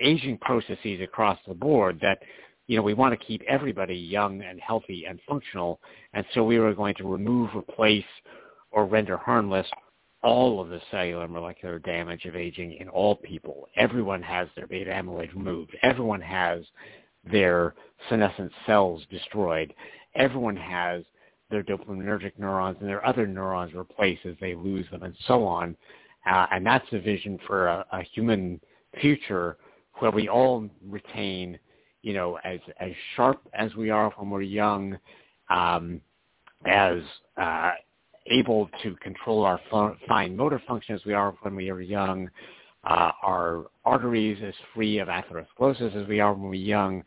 [0.00, 2.18] aging processes across the board that
[2.66, 5.80] you know we want to keep everybody young and healthy and functional,
[6.14, 8.04] and so we were going to remove, replace,
[8.70, 9.66] or render harmless
[10.22, 13.68] all of the cellular molecular damage of aging in all people.
[13.76, 15.76] Everyone has their beta amyloid removed.
[15.82, 16.62] Everyone has
[17.30, 17.74] their
[18.08, 19.72] senescent cells destroyed.
[20.14, 21.04] Everyone has
[21.50, 25.76] their dopaminergic neurons and their other neurons replaced as they lose them and so on.
[26.30, 28.60] Uh, and that's the vision for a, a human
[29.00, 29.56] future
[29.98, 31.58] where we all retain,
[32.02, 34.98] you know, as, as sharp as we are when we're young,
[35.50, 36.00] um,
[36.66, 36.98] as
[37.36, 37.72] uh,
[38.30, 39.60] able to control our
[40.08, 42.28] fine motor function as we are when we are young,
[42.84, 47.02] uh, our arteries as free of atherosclerosis as we are when we're young,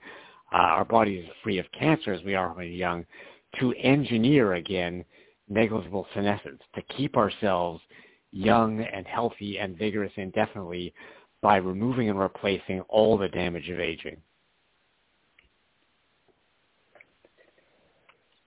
[0.54, 3.06] uh, our bodies as free of cancer as we are when we're young,
[3.60, 5.04] to engineer again
[5.50, 7.82] negligible senescence, to keep ourselves
[8.32, 10.94] young and healthy and vigorous indefinitely
[11.44, 14.16] by removing and replacing all the damage of aging.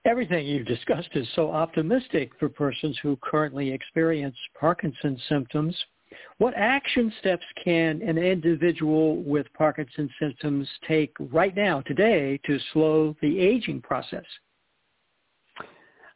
[0.03, 5.77] Everything you've discussed is so optimistic for persons who currently experience Parkinson's symptoms.
[6.39, 13.15] What action steps can an individual with Parkinson's symptoms take right now, today, to slow
[13.21, 14.25] the aging process?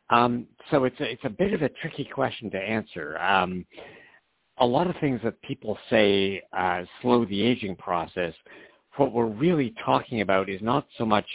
[0.10, 3.20] Um, so it's a, it's a bit of a tricky question to answer.
[3.20, 3.66] Um,
[4.62, 8.34] a lot of things that people say uh, slow the aging process.
[8.96, 11.26] What we're really talking about is not so much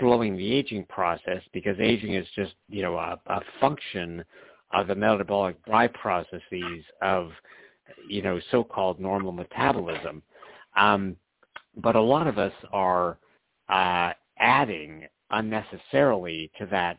[0.00, 4.24] slowing the aging process because aging is just you know a, a function
[4.72, 7.30] of the metabolic dry processes of
[8.08, 10.22] you know so-called normal metabolism.
[10.76, 11.16] Um,
[11.76, 13.18] but a lot of us are
[13.68, 16.98] uh, adding unnecessarily to that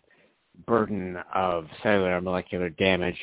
[0.68, 3.18] burden of cellular molecular damage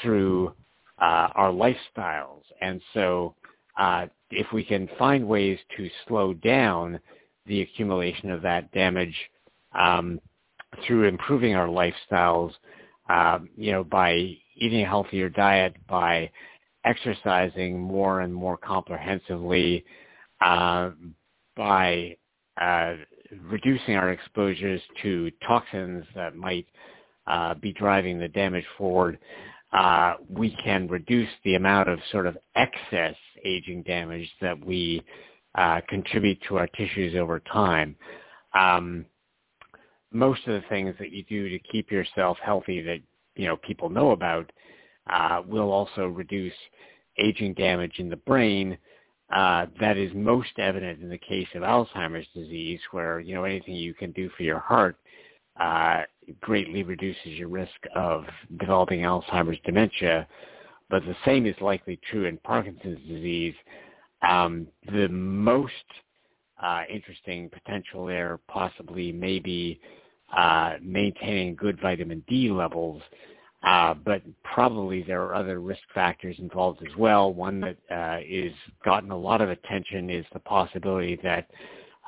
[0.00, 0.54] through
[1.02, 2.42] uh, our lifestyles.
[2.60, 3.34] And so
[3.78, 7.00] uh, if we can find ways to slow down
[7.46, 9.16] the accumulation of that damage
[9.78, 10.20] um,
[10.86, 12.52] through improving our lifestyles,
[13.10, 14.12] uh, you know, by
[14.56, 16.30] eating a healthier diet, by
[16.84, 19.84] exercising more and more comprehensively,
[20.40, 20.90] uh,
[21.56, 22.16] by
[22.60, 22.94] uh,
[23.50, 26.66] reducing our exposures to toxins that might
[27.26, 29.18] uh, be driving the damage forward,
[29.72, 33.14] uh, we can reduce the amount of sort of excess
[33.44, 35.02] aging damage that we
[35.54, 37.96] uh, contribute to our tissues over time.
[38.54, 39.06] Um,
[40.12, 43.00] most of the things that you do to keep yourself healthy that
[43.34, 44.50] you know people know about
[45.10, 46.52] uh, will also reduce
[47.18, 48.76] aging damage in the brain
[49.34, 53.74] uh, that is most evident in the case of Alzheimer's disease, where you know anything
[53.74, 54.96] you can do for your heart
[55.62, 56.02] uh,
[56.40, 58.24] greatly reduces your risk of
[58.58, 60.26] developing Alzheimer's dementia.
[60.90, 63.54] But the same is likely true in Parkinson's disease.
[64.28, 65.72] Um, the most
[66.62, 69.80] uh, interesting potential there possibly may be
[70.36, 73.02] uh, maintaining good vitamin D levels
[73.62, 77.32] uh, but probably there are other risk factors involved as well.
[77.32, 78.52] One that uh, is
[78.84, 81.48] gotten a lot of attention is the possibility that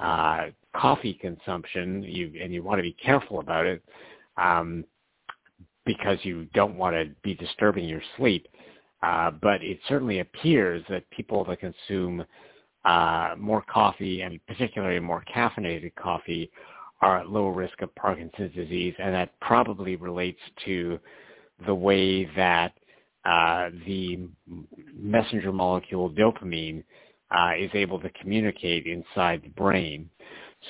[0.03, 0.47] uh,
[0.77, 3.83] coffee consumption, you, and you want to be careful about it
[4.37, 4.85] um,
[5.87, 8.47] because you don't want to be disturbing your sleep.
[9.03, 12.25] Uh, but it certainly appears that people that consume
[12.85, 16.51] uh, more coffee and particularly more caffeinated coffee
[17.01, 20.99] are at lower risk of Parkinson's disease, and that probably relates to
[21.67, 22.73] the way that
[23.25, 24.27] uh, the
[24.95, 26.83] messenger molecule dopamine
[27.31, 30.09] uh, is able to communicate inside the brain.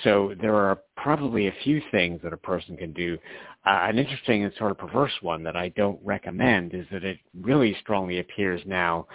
[0.02, 3.18] So there are probably a few things that a person can do.
[3.66, 7.18] Uh, an interesting and sort of perverse one that I don't recommend is that it
[7.40, 9.06] really strongly appears now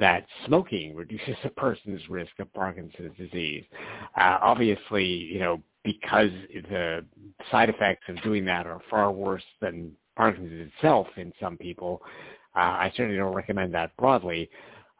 [0.00, 3.64] that smoking reduces a person's risk of Parkinson's disease.
[4.16, 6.30] Uh, obviously, you know, because
[6.70, 7.04] the
[7.50, 12.02] side effects of doing that are far worse than Parkinson's itself in some people.
[12.56, 14.48] Uh, I certainly don't recommend that broadly,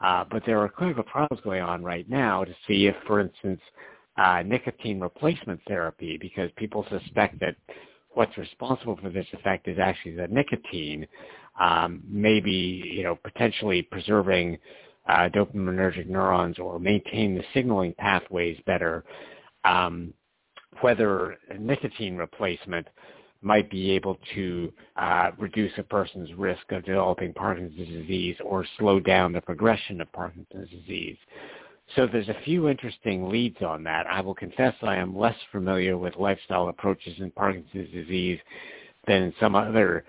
[0.01, 3.61] uh, but there are clinical trials going on right now to see if, for instance,
[4.17, 7.57] uh, nicotine replacement therapy, because people suspect that
[8.11, 11.07] what's responsible for this effect is actually the nicotine,
[11.61, 14.59] um, maybe you know potentially preserving
[15.09, 19.05] uh, dopaminergic neurons or maintain the signaling pathways better.
[19.65, 20.13] Um,
[20.81, 22.89] whether nicotine replacement
[23.43, 28.99] might be able to uh, reduce a person's risk of developing Parkinson's disease or slow
[28.99, 31.19] down the progression of Parkinson's disease.
[31.97, 34.07] So there's a few interesting leads on that.
[34.07, 38.39] I will confess I am less familiar with lifestyle approaches in Parkinson's disease
[39.07, 40.05] than in some other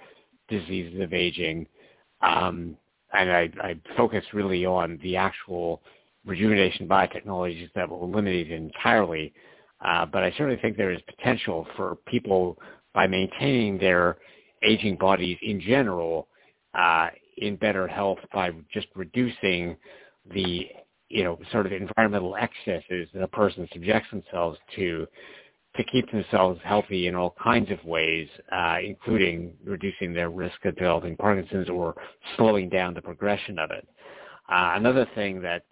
[0.47, 1.68] diseases of aging.
[2.22, 2.77] Um,
[3.14, 5.81] and I, I focus really on the actual
[6.26, 9.34] rejuvenation biotechnologies that will eliminate it entirely.
[9.81, 12.57] Uh, but I certainly think there is potential for people
[12.93, 14.18] by maintaining their
[14.64, 16.27] aging bodies in general
[16.73, 19.76] uh, in better health by just reducing
[20.34, 20.68] the
[21.10, 25.07] you know sort of environmental excesses that a person subjects themselves to
[25.76, 30.76] to keep themselves healthy in all kinds of ways, uh, including reducing their risk of
[30.76, 31.94] developing Parkinson's or
[32.38, 33.86] slowing down the progression of it.
[34.49, 35.64] Uh, another thing that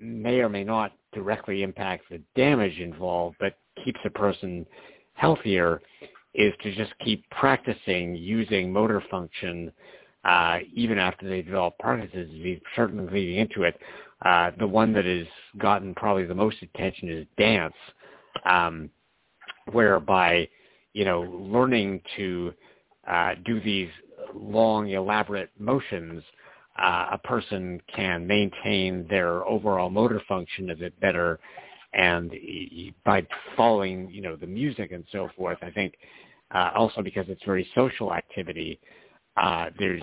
[0.00, 4.66] may or may not directly impact the damage involved, but keeps a person
[5.14, 5.80] healthier,
[6.34, 9.70] is to just keep practicing using motor function
[10.24, 13.78] uh, even after they develop Parkinson's disease, certainly leading into it.
[14.24, 15.26] Uh, the one that has
[15.58, 17.74] gotten probably the most attention is dance.
[18.44, 18.90] Um,
[19.72, 20.48] whereby
[20.92, 22.52] you know learning to
[23.08, 23.88] uh, do these
[24.34, 26.22] long elaborate motions
[26.80, 31.38] uh, a person can maintain their overall motor function a bit better
[31.92, 32.32] and
[33.04, 33.26] by
[33.56, 35.94] following you know the music and so forth i think
[36.54, 38.78] uh, also because it's very social activity
[39.36, 40.02] uh, there's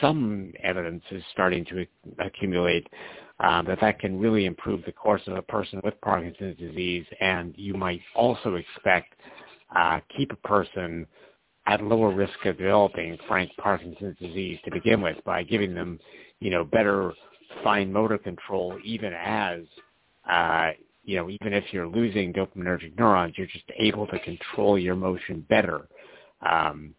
[0.00, 1.86] some evidence is starting to
[2.18, 2.86] accumulate
[3.40, 7.54] um, that that can really improve the course of a person with Parkinson's disease, and
[7.56, 9.14] you might also expect
[9.74, 11.06] uh, keep a person
[11.66, 16.00] at lower risk of developing frank Parkinson's disease to begin with by giving them,
[16.40, 17.12] you know, better
[17.62, 19.60] fine motor control, even as,
[20.30, 20.70] uh,
[21.04, 25.44] you know, even if you're losing dopaminergic neurons, you're just able to control your motion
[25.48, 25.88] better.
[26.42, 26.94] Um,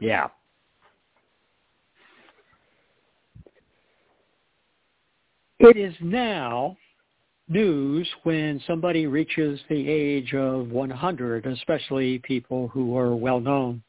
[0.00, 0.28] yeah,
[5.62, 6.74] It is now
[7.46, 13.82] news when somebody reaches the age of 100, especially people who are well known.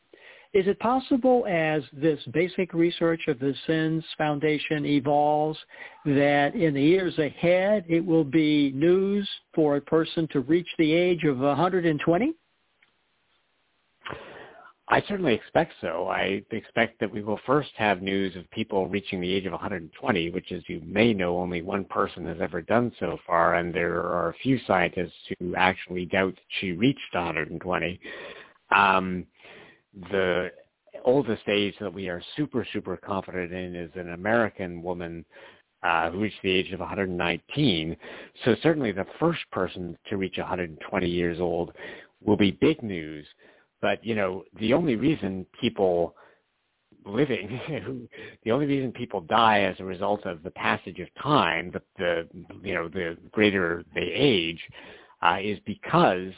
[0.54, 5.58] Is it possible as this basic research of the SENS Foundation evolves
[6.04, 10.92] that in the years ahead it will be news for a person to reach the
[10.92, 12.34] age of 120?
[14.92, 16.10] I certainly expect so.
[16.10, 20.32] I expect that we will first have news of people reaching the age of 120,
[20.32, 24.02] which as you may know, only one person has ever done so far, and there
[24.02, 28.02] are a few scientists who actually doubt that she reached 120.
[28.76, 29.26] Um,
[30.12, 30.52] the
[31.06, 35.24] oldest age that we are super, super confident in is an American woman
[35.84, 37.96] uh, who reached the age of 119.
[38.44, 41.72] So certainly the first person to reach 120 years old
[42.24, 43.26] will be big news.
[43.82, 46.16] But you know, the only reason people
[47.06, 47.60] living,
[48.44, 52.28] the only reason people die as a result of the passage of time, the, the
[52.64, 54.62] you know the greater they age,
[55.22, 56.32] uh, is because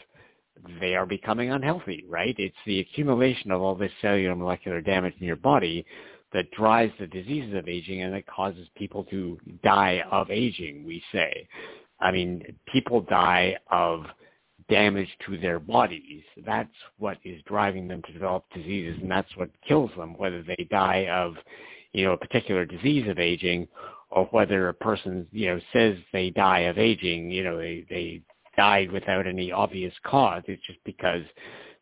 [0.79, 2.05] they are becoming unhealthy.
[2.07, 2.35] Right?
[2.37, 5.85] It's the accumulation of all this cellular molecular damage in your body
[6.31, 10.83] that drives the diseases of aging and that causes people to die of aging.
[10.85, 11.47] We say.
[11.99, 14.05] I mean, people die of
[14.69, 16.23] damage to their bodies.
[16.45, 20.67] That's what is driving them to develop diseases, and that's what kills them, whether they
[20.69, 21.35] die of,
[21.93, 23.67] you know, a particular disease of aging,
[24.09, 28.21] or whether a person, you know, says they die of aging, you know, they, they
[28.55, 30.43] died without any obvious cause.
[30.47, 31.23] It's just because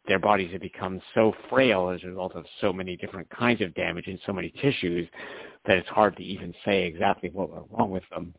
[0.08, 3.74] their bodies have become so frail as a result of so many different kinds of
[3.76, 5.08] damage in so many tissues
[5.66, 8.34] that it's hard to even say exactly what went wrong with them.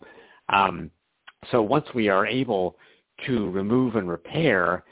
[0.48, 0.90] Um,
[1.51, 2.77] so once we are able
[3.26, 4.84] to remove and repair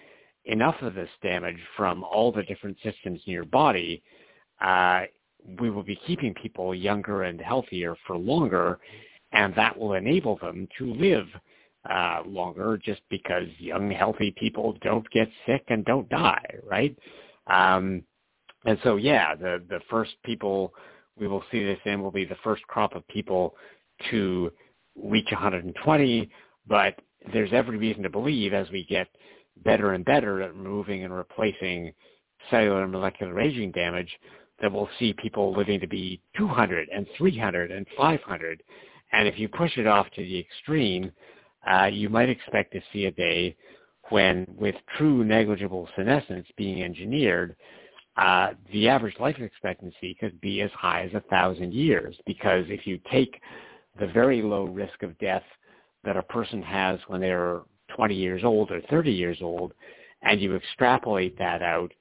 [0.45, 4.03] enough of this damage from all the different systems in your body,
[4.61, 5.03] uh,
[5.61, 8.79] we will be keeping people younger and healthier for longer,
[9.33, 11.27] and that will enable them to live
[11.89, 16.97] uh, longer just because young, healthy people don't get sick and don't die, right?
[17.47, 18.03] Um,
[18.67, 20.75] and so, yeah, the, the first people
[21.19, 23.55] we will see this in will be the first crop of people
[24.11, 24.51] to
[24.97, 26.31] reach 120,
[26.67, 26.99] but
[27.33, 29.09] there's every reason to believe as we get
[29.65, 31.93] better and better at removing and replacing
[32.51, 34.11] cellular and molecular aging damage
[34.61, 38.63] that we'll see people living to be 200 and 300 and 500.
[39.13, 41.11] And if you push it off to the extreme,
[41.71, 43.57] uh, you might expect to see a day
[44.11, 47.57] when, with true negligible senescence being engineered,
[48.17, 52.17] uh, the average life expectancy could be as high as a thousand years.
[52.27, 53.41] Because if you take
[53.99, 55.45] the very low risk of death
[56.05, 57.61] that a person has when they're
[57.97, 59.73] 20 years old or 30 years old,
[60.23, 61.93] and you extrapolate that out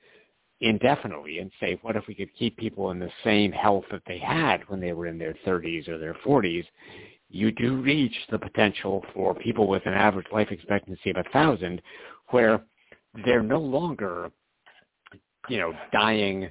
[0.61, 4.19] indefinitely and say, what if we could keep people in the same health that they
[4.19, 6.65] had when they were in their 30s or their 40s?
[7.29, 11.81] You do reach the potential for people with an average life expectancy of a thousand,
[12.29, 12.61] where
[13.25, 14.31] they're no longer,
[15.47, 16.49] you know, dying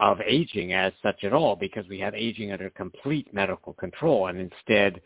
[0.00, 4.38] of aging as such at all because we have aging under complete medical control, and
[4.38, 5.00] instead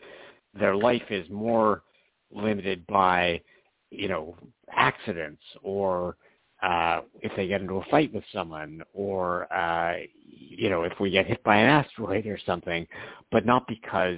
[0.57, 1.83] their life is more
[2.31, 3.41] limited by,
[3.89, 4.35] you know,
[4.71, 6.17] accidents or
[6.61, 11.09] uh, if they get into a fight with someone or, uh, you know, if we
[11.09, 12.87] get hit by an asteroid or something,
[13.31, 14.17] but not because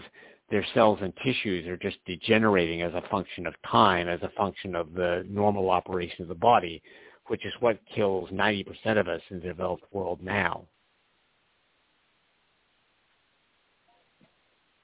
[0.52, 4.76] their cells and tissues are just degenerating as a function of time, as a function
[4.76, 6.84] of the normal operation of the body,
[7.28, 8.68] which is what kills 90%
[9.00, 10.66] of us in the developed world now.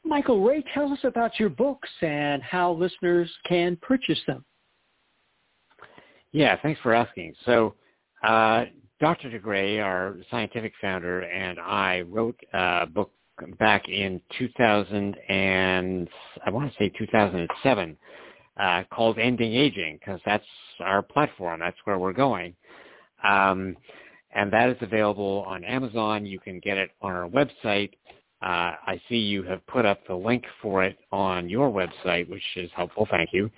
[0.03, 4.43] Michael Rae, tell us about your books and how listeners can purchase them.
[6.31, 7.33] Yeah, thanks for asking.
[7.45, 7.75] So,
[8.23, 8.65] uh,
[8.99, 9.29] Dr.
[9.29, 13.11] de Grey, our scientific founder, and I wrote a book
[13.59, 16.07] back in 2000 and
[16.45, 17.97] I want to say 2007
[18.59, 20.45] uh, called Ending Aging because that's
[20.79, 21.59] our platform.
[21.59, 22.55] That's where we're going.
[23.23, 23.75] Um,
[24.33, 26.25] and that is available on Amazon.
[26.25, 27.91] You can get it on our website.
[28.41, 32.43] Uh, I see you have put up the link for it on your website, which
[32.55, 33.07] is helpful.
[33.09, 33.51] Thank you.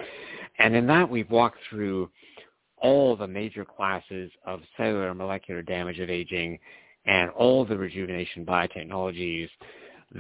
[0.60, 2.10] And in that, we've walked through
[2.78, 6.60] all the major classes of cellular and molecular damage of aging
[7.06, 9.50] and all the rejuvenation biotechnologies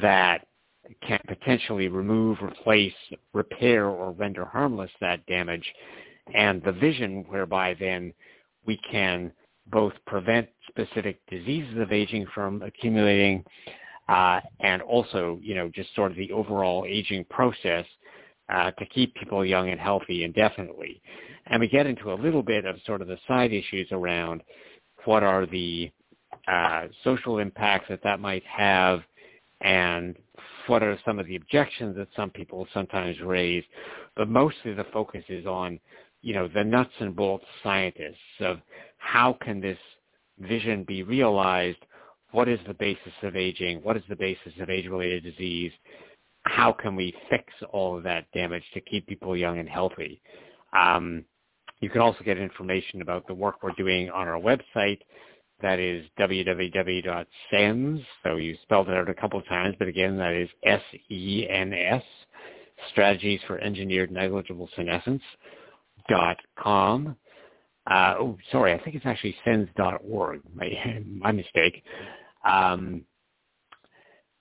[0.01, 0.47] that
[1.05, 2.93] can potentially remove, replace,
[3.33, 5.65] repair, or render harmless that damage,
[6.33, 8.13] and the vision whereby then
[8.65, 9.31] we can
[9.67, 13.43] both prevent specific diseases of aging from accumulating
[14.09, 17.85] uh, and also, you know, just sort of the overall aging process
[18.49, 21.01] uh, to keep people young and healthy indefinitely.
[21.47, 24.41] And we get into a little bit of sort of the side issues around
[25.05, 25.91] what are the
[26.47, 29.01] uh, social impacts that that might have
[29.61, 30.17] and
[30.67, 33.63] what are some of the objections that some people sometimes raise.
[34.15, 35.79] But mostly the focus is on,
[36.21, 38.59] you know, the nuts and bolts scientists of
[38.97, 39.77] how can this
[40.39, 41.79] vision be realized?
[42.33, 43.79] What is the basis of aging?
[43.83, 45.71] What is the basis of age-related disease?
[46.43, 50.19] How can we fix all of that damage to keep people young and healthy?
[50.77, 51.23] Um,
[51.79, 54.99] you can also get information about the work we're doing on our website.
[55.61, 57.99] That is www.sens.
[58.23, 62.03] So you spelled it out a couple of times, but again, that is S-E-N-S,
[62.91, 65.21] Strategies for Engineered Negligible Senescence
[66.09, 67.15] dot com.
[67.85, 70.41] Uh, oh, sorry, I think it's actually sens.org.
[70.55, 71.83] My, my mistake.
[72.43, 73.05] Um,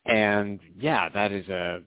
[0.04, 1.80] and yeah, that is a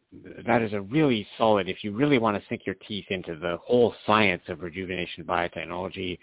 [0.47, 1.67] that is a really solid.
[1.67, 6.17] If you really want to sink your teeth into the whole science of rejuvenation biotechnology,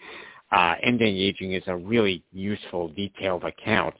[0.52, 3.94] uh, ending aging is a really useful, detailed account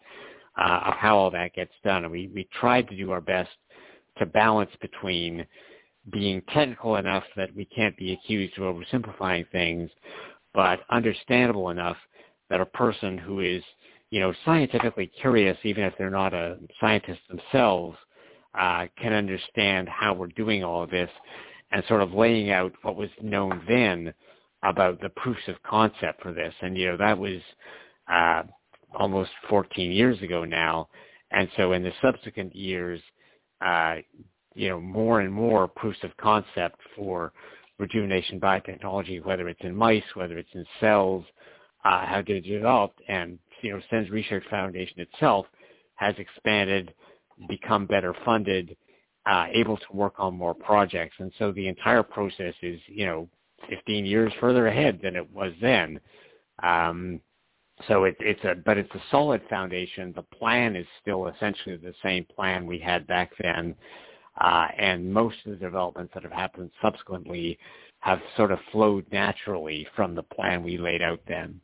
[0.59, 2.05] uh, of how all that gets done.
[2.05, 3.51] And we we tried to do our best
[4.19, 5.47] to balance between
[6.10, 9.90] being technical enough that we can't be accused of oversimplifying things,
[10.55, 11.97] but understandable enough
[12.48, 13.62] that a person who is
[14.12, 17.97] you know, scientifically curious, even if they're not a scientist themselves,
[18.55, 21.09] uh, can understand how we're doing all of this
[21.70, 24.12] and sort of laying out what was known then
[24.64, 26.52] about the proofs of concept for this.
[26.60, 27.40] And, you know, that was
[28.12, 28.43] uh,
[28.94, 30.90] almost 14 years ago now.
[31.30, 33.01] And so in the subsequent years,
[33.64, 33.97] uh,
[34.55, 37.32] you know, more and more proofs of concept for
[37.78, 41.24] rejuvenation biotechnology, whether it's in mice, whether it's in cells,
[41.86, 43.01] uh, have developed.
[43.09, 45.47] And you know, SENS Research Foundation itself
[45.94, 46.94] has expanded,
[47.48, 48.76] become better funded,
[49.26, 51.16] uh, able to work on more projects.
[51.18, 53.28] And so the entire process is, you know,
[53.68, 56.01] 15 years further ahead than it was then.
[56.62, 57.20] Um,
[57.89, 60.12] so it, it's a, but it's a solid foundation.
[60.14, 63.74] The plan is still essentially the same plan we had back then.
[64.40, 67.59] Uh, and most of the developments that have happened subsequently
[68.01, 71.60] have sort of flowed naturally from the plan we laid out then.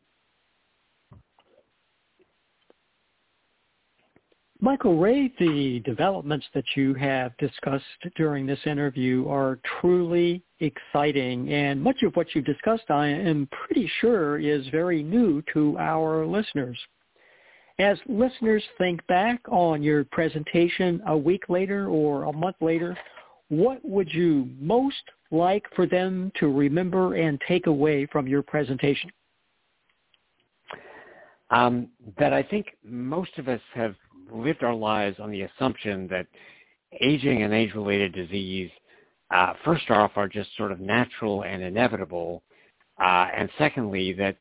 [4.60, 7.85] Michael Rae, the developments that you have discussed
[8.16, 13.89] during this interview are truly exciting, and much of what you've discussed, I am pretty
[14.01, 16.76] sure, is very new to our listeners.
[17.78, 22.98] As listeners think back on your presentation a week later or a month later,
[23.51, 24.97] what would you most
[25.30, 29.10] like for them to remember and take away from your presentation?
[31.51, 33.94] Um, that I think most of us have
[34.33, 36.27] lived our lives on the assumption that
[37.01, 38.71] aging and age-related disease,
[39.31, 42.43] uh, first off, are just sort of natural and inevitable,
[43.01, 44.37] uh, and secondly, that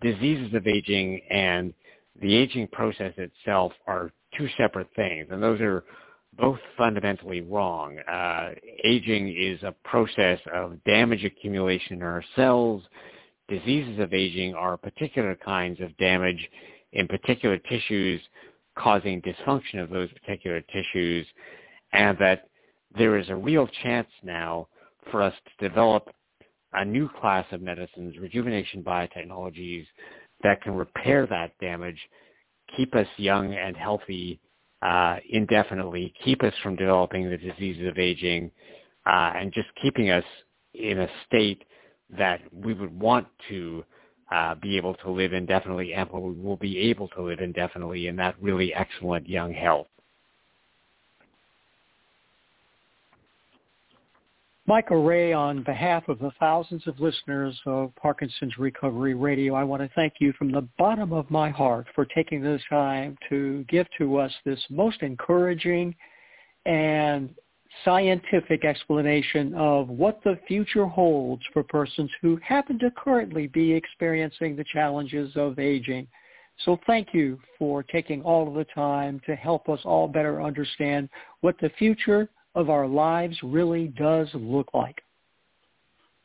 [0.00, 1.72] diseases of aging and
[2.20, 5.84] the aging process itself are two separate things, and those are
[6.38, 7.98] both fundamentally wrong.
[8.00, 8.50] Uh,
[8.84, 12.82] aging is a process of damage accumulation in our cells.
[13.48, 16.48] Diseases of aging are particular kinds of damage
[16.92, 18.20] in particular tissues
[18.76, 21.26] causing dysfunction of those particular tissues,
[21.92, 22.48] and that
[22.96, 24.68] there is a real chance now
[25.10, 26.08] for us to develop
[26.72, 29.86] a new class of medicines, rejuvenation biotechnologies
[30.42, 31.98] that can repair that damage,
[32.76, 34.40] keep us young and healthy
[34.82, 38.50] uh, indefinitely, keep us from developing the diseases of aging,
[39.06, 40.24] uh, and just keeping us
[40.74, 41.64] in a state
[42.16, 43.84] that we would want to
[44.30, 48.34] uh, be able to live indefinitely and will be able to live indefinitely in that
[48.40, 49.86] really excellent young health.
[54.68, 59.80] Michael Rae, on behalf of the thousands of listeners of Parkinson's Recovery Radio, I want
[59.80, 63.86] to thank you from the bottom of my heart for taking the time to give
[63.98, 65.94] to us this most encouraging
[66.64, 67.32] and
[67.84, 74.56] scientific explanation of what the future holds for persons who happen to currently be experiencing
[74.56, 76.06] the challenges of aging.
[76.64, 81.08] So thank you for taking all of the time to help us all better understand
[81.40, 85.02] what the future of our lives really does look like.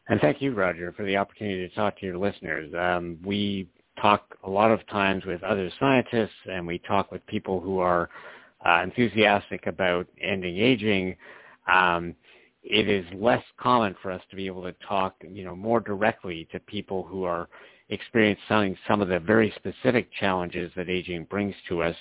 [0.08, 2.74] And thank you, Roger, for the opportunity to talk to your listeners.
[2.78, 3.68] Um, we
[4.02, 8.10] talk a lot of times with other scientists and we talk with people who are
[8.66, 11.16] uh, enthusiastic about ending aging.
[11.74, 12.16] Um,
[12.64, 16.48] it is less common for us to be able to talk, you know, more directly
[16.52, 17.50] to people who are
[17.90, 21.96] experiencing some of the very specific challenges that aging brings to us,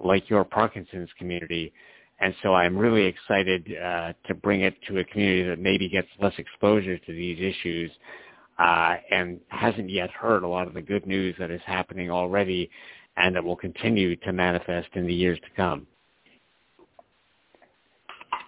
[0.00, 1.72] like your Parkinson's community.
[2.20, 6.08] And so I'm really excited uh, to bring it to a community that maybe gets
[6.20, 7.90] less exposure to these issues
[8.58, 12.68] uh, and hasn't yet heard a lot of the good news that is happening already
[13.16, 15.86] and that will continue to manifest in the years to come.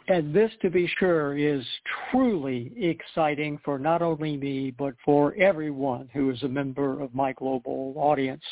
[0.08, 1.64] And this, to be sure, is
[2.10, 7.32] truly exciting for not only me, but for everyone who is a member of my
[7.34, 8.42] global audience.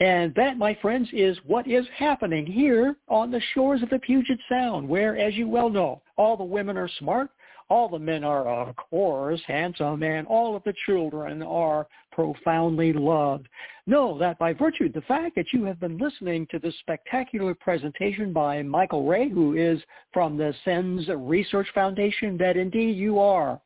[0.00, 4.38] And that, my friends, is what is happening here on the shores of the Puget
[4.48, 7.30] Sound, where, as you well know, all the women are smart,
[7.68, 13.48] all the men are, of course, handsome, and all of the children are profoundly loved.
[13.86, 17.54] Know that by virtue of the fact that you have been listening to this spectacular
[17.54, 19.80] presentation by Michael Rae, who is
[20.12, 23.60] from the SENS Research Foundation, that indeed you are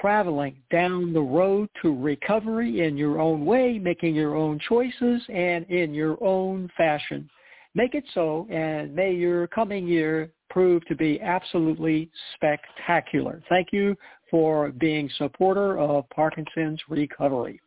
[0.00, 5.68] traveling down the road to recovery in your own way, making your own choices and
[5.70, 7.28] in your own fashion.
[7.74, 13.42] Make it so, and may your coming year prove to be absolutely spectacular.
[13.48, 13.96] Thank you
[14.30, 17.60] for being supporter of Parkinson's recovery.